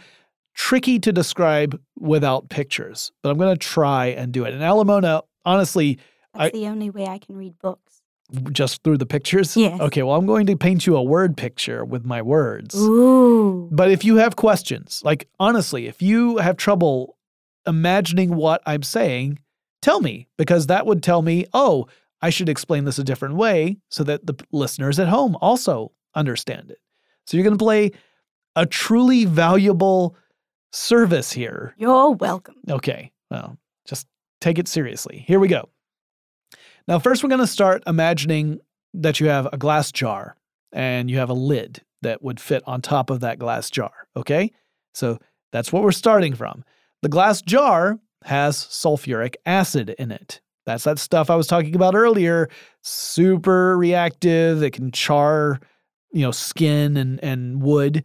[0.54, 4.52] tricky to describe without pictures, but I'm going to try and do it.
[4.54, 5.98] And Alamona, honestly,
[6.34, 8.00] That's I- the only way I can read books.
[8.52, 9.56] just through the pictures?
[9.56, 9.78] Yes.
[9.80, 12.74] Okay, well, I'm going to paint you a word picture with my words.
[12.74, 13.68] Ooh.
[13.72, 17.18] But if you have questions, like honestly, if you have trouble
[17.66, 19.38] imagining what I'm saying,
[19.82, 21.88] tell me because that would tell me, oh,
[22.22, 26.70] I should explain this a different way so that the listeners at home also understand
[26.70, 26.78] it.
[27.26, 27.92] So you're going to play
[28.56, 30.16] a truly valuable
[30.72, 31.74] service here.
[31.76, 32.56] You're welcome.
[32.70, 34.06] Okay, well, just
[34.40, 35.24] take it seriously.
[35.26, 35.68] Here we go.
[36.88, 38.60] Now, first, we're going to start imagining
[38.94, 40.36] that you have a glass jar
[40.72, 43.92] and you have a lid that would fit on top of that glass jar.
[44.16, 44.52] Okay,
[44.94, 45.18] so
[45.52, 46.64] that's what we're starting from.
[47.02, 50.40] The glass jar has sulfuric acid in it.
[50.66, 52.48] That's that stuff I was talking about earlier.
[52.82, 54.62] Super reactive.
[54.62, 55.60] It can char,
[56.12, 58.04] you know, skin and and wood.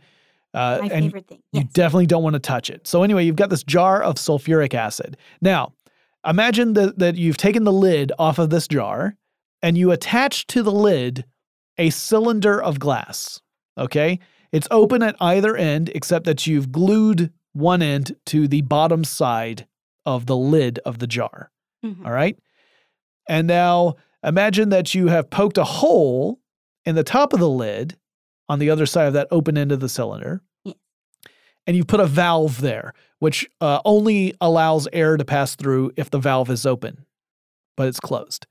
[0.54, 1.42] Uh, My and favorite thing.
[1.52, 2.88] you definitely don't want to touch it.
[2.88, 5.18] So anyway, you've got this jar of sulfuric acid.
[5.42, 5.74] Now,
[6.26, 9.16] imagine that that you've taken the lid off of this jar
[9.62, 11.26] and you attach to the lid
[11.78, 13.40] a cylinder of glass.
[13.78, 14.20] Okay?
[14.52, 19.68] It's open at either end except that you've glued one end to the bottom side
[20.06, 21.52] of the lid of the jar.
[21.86, 22.06] Mhm.
[22.06, 22.38] All right?
[23.28, 26.40] And now imagine that you have poked a hole
[26.86, 27.98] in the top of the lid
[28.50, 30.42] on the other side of that open end of the cylinder.
[31.66, 36.10] And you put a valve there, which uh, only allows air to pass through if
[36.10, 37.06] the valve is open,
[37.76, 38.48] but it's closed.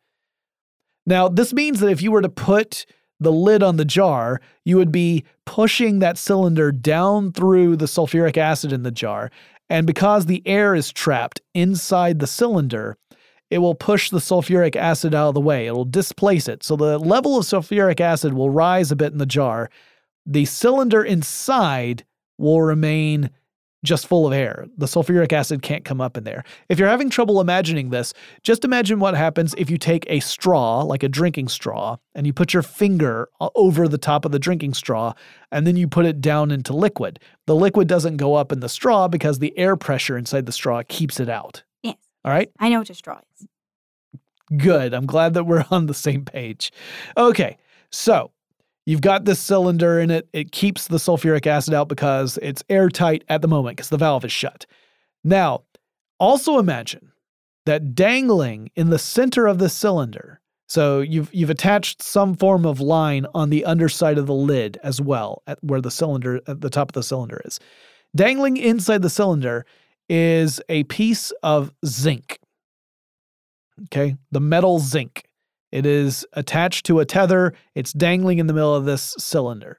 [1.07, 2.85] Now, this means that if you were to put
[3.19, 8.37] the lid on the jar, you would be pushing that cylinder down through the sulfuric
[8.37, 9.31] acid in the jar.
[9.71, 12.99] And because the air is trapped inside the cylinder,
[13.51, 15.67] it will push the sulfuric acid out of the way.
[15.67, 16.63] It will displace it.
[16.63, 19.71] So the level of sulfuric acid will rise a bit in the jar.
[20.25, 22.05] The cylinder inside
[22.39, 23.31] will remain
[23.85, 24.67] just full of air.
[24.77, 26.43] The sulfuric acid can't come up in there.
[26.69, 30.83] If you're having trouble imagining this, just imagine what happens if you take a straw,
[30.83, 34.75] like a drinking straw, and you put your finger over the top of the drinking
[34.75, 35.13] straw,
[35.53, 37.21] and then you put it down into liquid.
[37.47, 40.83] The liquid doesn't go up in the straw because the air pressure inside the straw
[40.89, 41.63] keeps it out.
[42.27, 42.51] All right?
[42.59, 43.47] I know what a straw is.
[44.59, 44.93] Good.
[44.93, 46.73] I'm glad that we're on the same page.
[47.17, 47.57] Okay.
[47.91, 48.33] So,
[48.87, 50.29] You've got this cylinder in it.
[50.33, 54.25] It keeps the sulfuric acid out because it's airtight at the moment because the valve
[54.25, 54.65] is shut.
[55.25, 55.65] Now,
[56.21, 57.11] also imagine
[57.67, 60.41] that dangling in the center of the cylinder.
[60.69, 65.01] So you've you've attached some form of line on the underside of the lid as
[65.01, 67.59] well, at where the cylinder at the top of the cylinder is.
[68.15, 69.67] Dangling inside the cylinder
[70.09, 72.39] is a piece of zinc.
[73.85, 75.25] Okay, the metal zinc.
[75.73, 79.79] It is attached to a tether, it's dangling in the middle of this cylinder.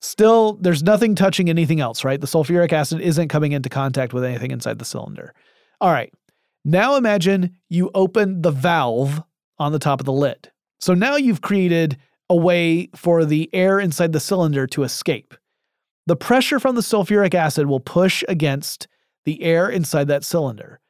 [0.00, 2.20] Still, there's nothing touching anything else, right?
[2.20, 5.34] The sulfuric acid isn't coming into contact with anything inside the cylinder.
[5.80, 6.12] All right,
[6.64, 9.22] now imagine you open the valve
[9.58, 10.50] on the top of the lid.
[10.78, 15.34] So now you've created a way for the air inside the cylinder to escape.
[16.06, 18.88] The pressure from the sulfuric acid will push against
[19.24, 20.80] the air inside that cylinder.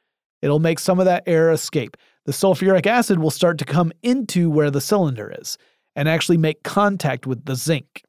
[0.41, 4.49] It'll make some of that air escape the sulfuric acid will start to come into
[4.49, 5.57] where the cylinder is
[5.95, 8.03] and actually make contact with the zinc.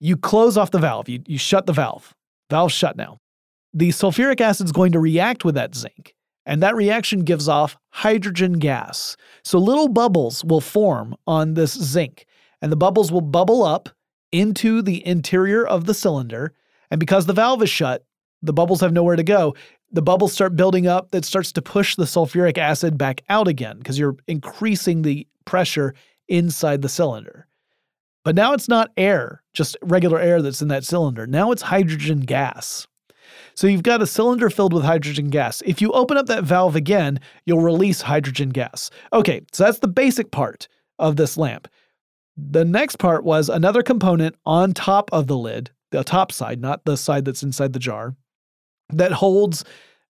[0.00, 2.14] You close off the valve, you, you shut the valve.
[2.50, 3.18] Valve's shut now.
[3.72, 6.14] The sulfuric acid is going to react with that zinc,
[6.44, 9.16] and that reaction gives off hydrogen gas.
[9.44, 12.26] So little bubbles will form on this zinc,
[12.60, 13.88] and the bubbles will bubble up
[14.32, 16.52] into the interior of the cylinder.
[16.90, 18.04] And because the valve is shut,
[18.42, 19.54] the bubbles have nowhere to go
[19.92, 23.76] the bubbles start building up that starts to push the sulfuric acid back out again
[23.76, 25.94] because you're increasing the pressure
[26.28, 27.46] inside the cylinder.
[28.24, 31.26] But now it's not air, just regular air that's in that cylinder.
[31.26, 32.86] Now it's hydrogen gas.
[33.54, 35.62] So you've got a cylinder filled with hydrogen gas.
[35.66, 38.90] If you open up that valve again, you'll release hydrogen gas.
[39.12, 40.68] Okay, so that's the basic part
[40.98, 41.68] of this lamp.
[42.36, 46.84] The next part was another component on top of the lid, the top side, not
[46.86, 48.14] the side that's inside the jar,
[48.90, 49.64] that holds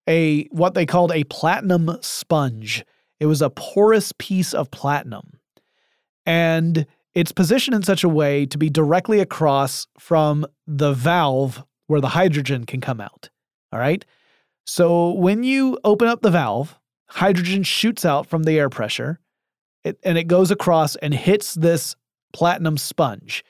[0.09, 2.85] a what they called a platinum sponge.
[3.21, 5.39] It was a porous piece of platinum.
[6.27, 12.01] And it's positioned in such a way to be directly across from the valve where
[12.01, 13.29] the hydrogen can come out.
[13.73, 14.05] All right?
[14.65, 19.21] So when you open up the valve, hydrogen shoots out from the air pressure
[19.85, 21.97] it, and it goes across and hits this
[22.33, 23.45] platinum sponge.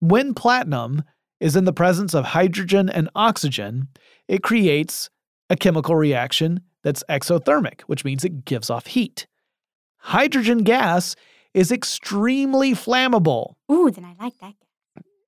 [0.00, 1.04] When platinum
[1.40, 3.88] is in the presence of hydrogen and oxygen,
[4.28, 5.10] it creates
[5.50, 9.26] a chemical reaction that's exothermic, which means it gives off heat.
[9.98, 11.16] Hydrogen gas
[11.54, 13.54] is extremely flammable.
[13.70, 14.54] Ooh, then I like that.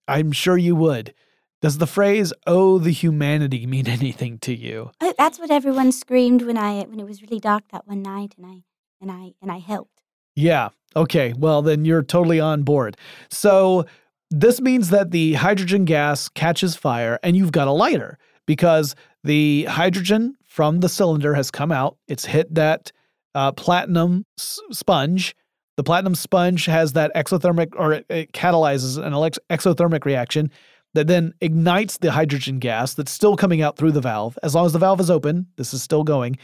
[0.07, 1.15] I'm sure you would.
[1.61, 4.93] Does the phrase "oh the humanity" mean anything to you?
[5.01, 8.35] Uh, that's what everyone screamed when I when it was really dark that one night,
[8.37, 8.63] and I
[9.01, 10.03] and I and I helped.
[10.37, 10.69] Yeah.
[10.95, 11.35] Okay.
[11.37, 12.97] Well, then you're totally on board.
[13.31, 13.87] So
[14.31, 18.19] this means that the hydrogen gas catches fire, and you've got a lighter
[18.49, 21.99] because the hydrogen from the cylinder has come out.
[22.09, 22.91] It's hit that
[23.35, 25.37] uh, platinum s- sponge.
[25.77, 29.13] The platinum sponge has that exothermic, or it, it catalyzes an
[29.51, 30.51] exothermic reaction
[30.95, 34.39] that then ignites the hydrogen gas that's still coming out through the valve.
[34.43, 36.39] As long as the valve is open, this is still going.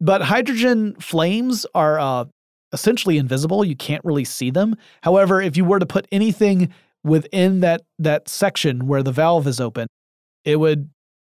[0.00, 2.24] But hydrogen flames are uh,
[2.72, 3.64] essentially invisible.
[3.64, 4.74] You can't really see them.
[5.04, 6.74] However, if you were to put anything
[7.04, 9.86] within that that section where the valve is open,
[10.44, 10.90] it would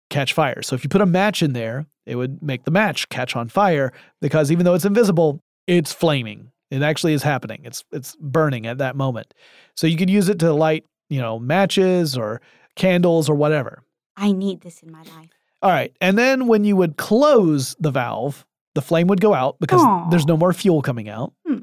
[0.10, 0.62] catch fire.
[0.62, 3.50] So if you put a match in there, it would make the match catch on
[3.50, 3.92] fire
[4.22, 6.52] because even though it's invisible, it's flaming.
[6.72, 7.62] It actually is happening.
[7.64, 9.34] It's it's burning at that moment.
[9.76, 12.42] So you could use it to light, you know, matches or
[12.76, 13.84] candles or whatever.
[14.18, 15.30] I need this in my life.
[15.62, 15.96] All right.
[16.02, 20.10] And then when you would close the valve, the flame would go out because Aww.
[20.10, 21.34] there's no more fuel coming out.
[21.48, 21.60] Hmm.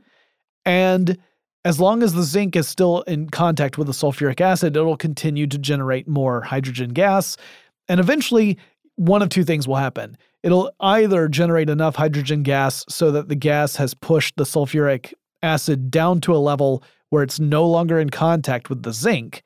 [0.64, 1.18] And
[1.64, 5.46] as long as the zinc is still in contact with the sulfuric acid, it'll continue
[5.46, 7.36] to generate more hydrogen gas
[7.88, 8.58] and eventually,
[8.96, 10.16] one of two things will happen.
[10.42, 15.12] It'll either generate enough hydrogen gas so that the gas has pushed the sulfuric
[15.42, 19.42] acid down to a level where it's no longer in contact with the zinc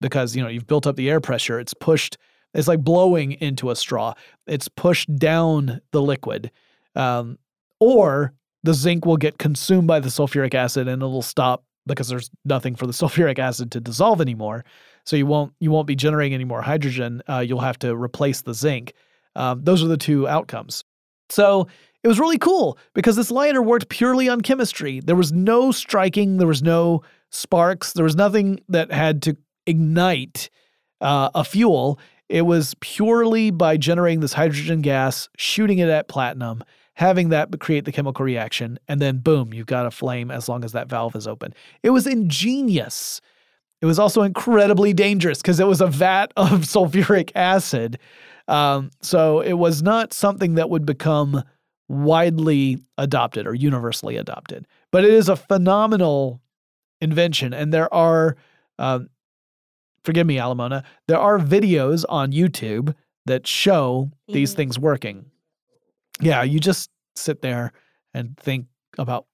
[0.00, 1.58] because, you know, you've built up the air pressure.
[1.58, 2.16] It's pushed,
[2.54, 4.14] it's like blowing into a straw.
[4.46, 6.50] It's pushed down the liquid.
[6.94, 7.38] Um,
[7.80, 12.30] or the zinc will get consumed by the sulfuric acid and it'll stop because there's
[12.44, 14.64] nothing for the sulfuric acid to dissolve anymore.
[15.04, 17.22] So you won't you won't be generating any more hydrogen.
[17.28, 18.92] Uh, you'll have to replace the zinc.
[19.34, 20.84] Um, those are the two outcomes.
[21.30, 21.68] So
[22.02, 25.00] it was really cool because this lighter worked purely on chemistry.
[25.00, 26.38] There was no striking.
[26.38, 27.92] There was no sparks.
[27.92, 29.36] There was nothing that had to
[29.66, 30.48] ignite
[31.00, 31.98] uh, a fuel.
[32.28, 36.62] It was purely by generating this hydrogen gas, shooting it at platinum,
[36.94, 40.64] having that create the chemical reaction, and then boom, you've got a flame as long
[40.64, 41.54] as that valve is open.
[41.82, 43.20] It was ingenious.
[43.80, 47.98] It was also incredibly dangerous because it was a vat of sulfuric acid.
[48.48, 51.42] Um, so it was not something that would become
[51.88, 54.66] widely adopted or universally adopted.
[54.90, 56.40] But it is a phenomenal
[57.00, 57.52] invention.
[57.54, 58.36] And there are,
[58.78, 59.00] uh,
[60.04, 62.94] forgive me, Alamona, there are videos on YouTube
[63.26, 64.56] that show these Mhm.
[64.56, 65.26] things working.
[66.20, 67.72] Yeah, you just sit there
[68.14, 68.66] and think
[68.98, 69.26] about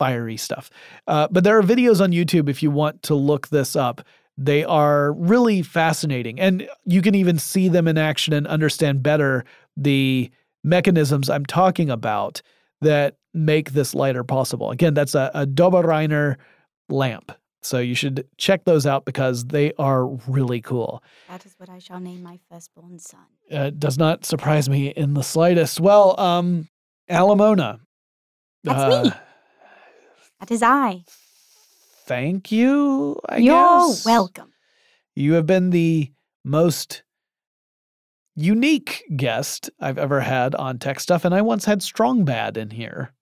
[0.00, 0.70] fiery stuff.
[1.06, 4.00] Uh, but there are videos on YouTube if you want to look this up.
[4.38, 6.40] They are really fascinating.
[6.40, 9.44] And you can even see them in action and understand better
[9.76, 10.30] the
[10.64, 12.40] mechanisms I'm talking about
[12.80, 14.70] that make this lighter possible.
[14.70, 16.36] Again, that's a, a Dobereiner
[16.88, 17.32] lamp.
[17.60, 21.02] So you should check those out because they are really cool.
[21.28, 23.26] That is what I shall name my firstborn son.
[23.52, 25.78] Uh, it does not surprise me in the slightest.
[25.78, 26.68] Well, um,
[27.10, 27.80] Alamona.
[28.64, 29.12] That's me.
[30.40, 31.04] That is I.
[32.06, 33.54] Thank you, I You're
[33.88, 34.04] guess.
[34.04, 34.52] welcome.
[35.14, 36.10] You have been the
[36.44, 37.02] most
[38.34, 42.70] unique guest I've ever had on Tech Stuff, and I once had Strong Bad in
[42.70, 43.12] here.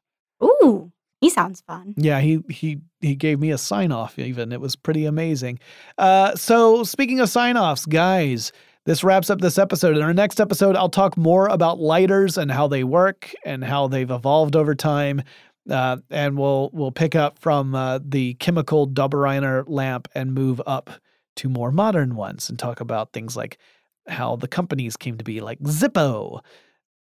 [0.43, 1.95] Ooh, he sounds fun.
[1.97, 4.19] Yeah, he he he gave me a sign off.
[4.19, 5.59] Even it was pretty amazing.
[5.99, 8.53] Uh, so speaking of sign offs, guys,
[8.85, 9.97] this wraps up this episode.
[9.97, 13.89] In our next episode, I'll talk more about lighters and how they work and how
[13.89, 15.23] they've evolved over time.
[15.69, 20.91] Uh, and we'll we'll pick up from uh, the chemical Dobereiner lamp and move up
[21.37, 23.59] to more modern ones and talk about things like
[24.07, 26.41] how the companies came to be, like Zippo.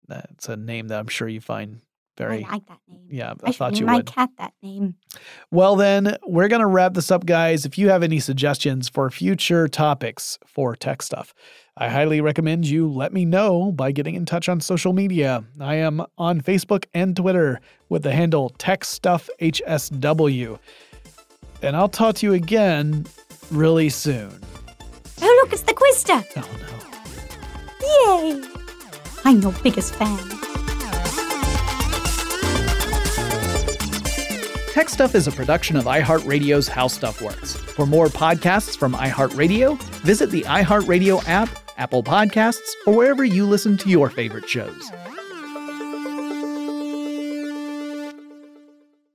[0.08, 1.80] That's a name that I'm sure you find
[2.16, 2.44] very.
[2.44, 3.06] I like that name.
[3.10, 4.06] yeah, I, I thought name you my would.
[4.06, 4.94] cat that name.
[5.50, 7.66] Well, then, we're going to wrap this up, guys.
[7.66, 11.34] If you have any suggestions for future topics for tech stuff,
[11.76, 15.44] I highly recommend you let me know by getting in touch on social media.
[15.60, 17.60] I am on Facebook and Twitter
[17.90, 20.58] with the handle TechStuffHSW.
[21.62, 23.06] And I'll talk to you again
[23.50, 24.40] really soon.
[25.20, 26.24] Oh, look, it's the Quister.
[26.36, 26.66] Oh, no.
[28.36, 28.42] Yay!
[29.24, 30.18] I'm your biggest fan.
[34.76, 37.56] Tech Stuff is a production of iHeartRadio's How Stuff Works.
[37.56, 41.48] For more podcasts from iHeartRadio, visit the iHeartRadio app,
[41.78, 44.92] Apple Podcasts, or wherever you listen to your favorite shows.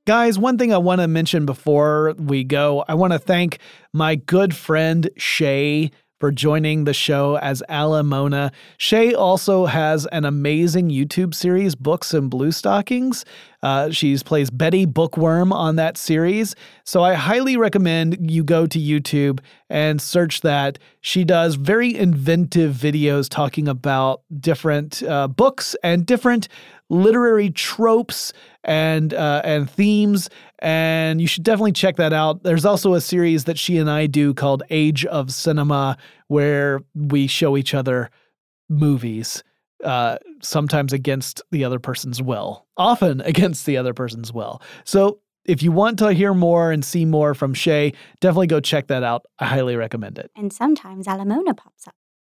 [0.08, 3.60] Guys, one thing I want to mention before we go, I want to thank
[3.94, 5.92] my good friend Shay
[6.22, 8.52] for joining the show as Alamona.
[8.78, 13.26] Shay also has an amazing YouTube series, Books and Blue Stockings.
[13.64, 16.56] Uh, she plays Betty Bookworm on that series.
[16.84, 20.78] So I highly recommend you go to YouTube and search that.
[21.02, 26.48] She does very inventive videos talking about different uh, books and different
[26.92, 28.34] literary tropes
[28.64, 30.30] and uh, and themes
[30.60, 32.44] and you should definitely check that out.
[32.44, 37.28] There's also a series that she and i do called age of cinema where we
[37.28, 38.10] show each other
[38.70, 39.44] movies
[39.84, 44.62] uh, sometimes against the other person's will often against the other person's will.
[44.84, 48.88] So if you want to hear more and see more from shay definitely go check
[48.88, 49.26] that out.
[49.40, 50.30] I highly recommend it.
[50.36, 51.96] And sometimes Alamona pops up.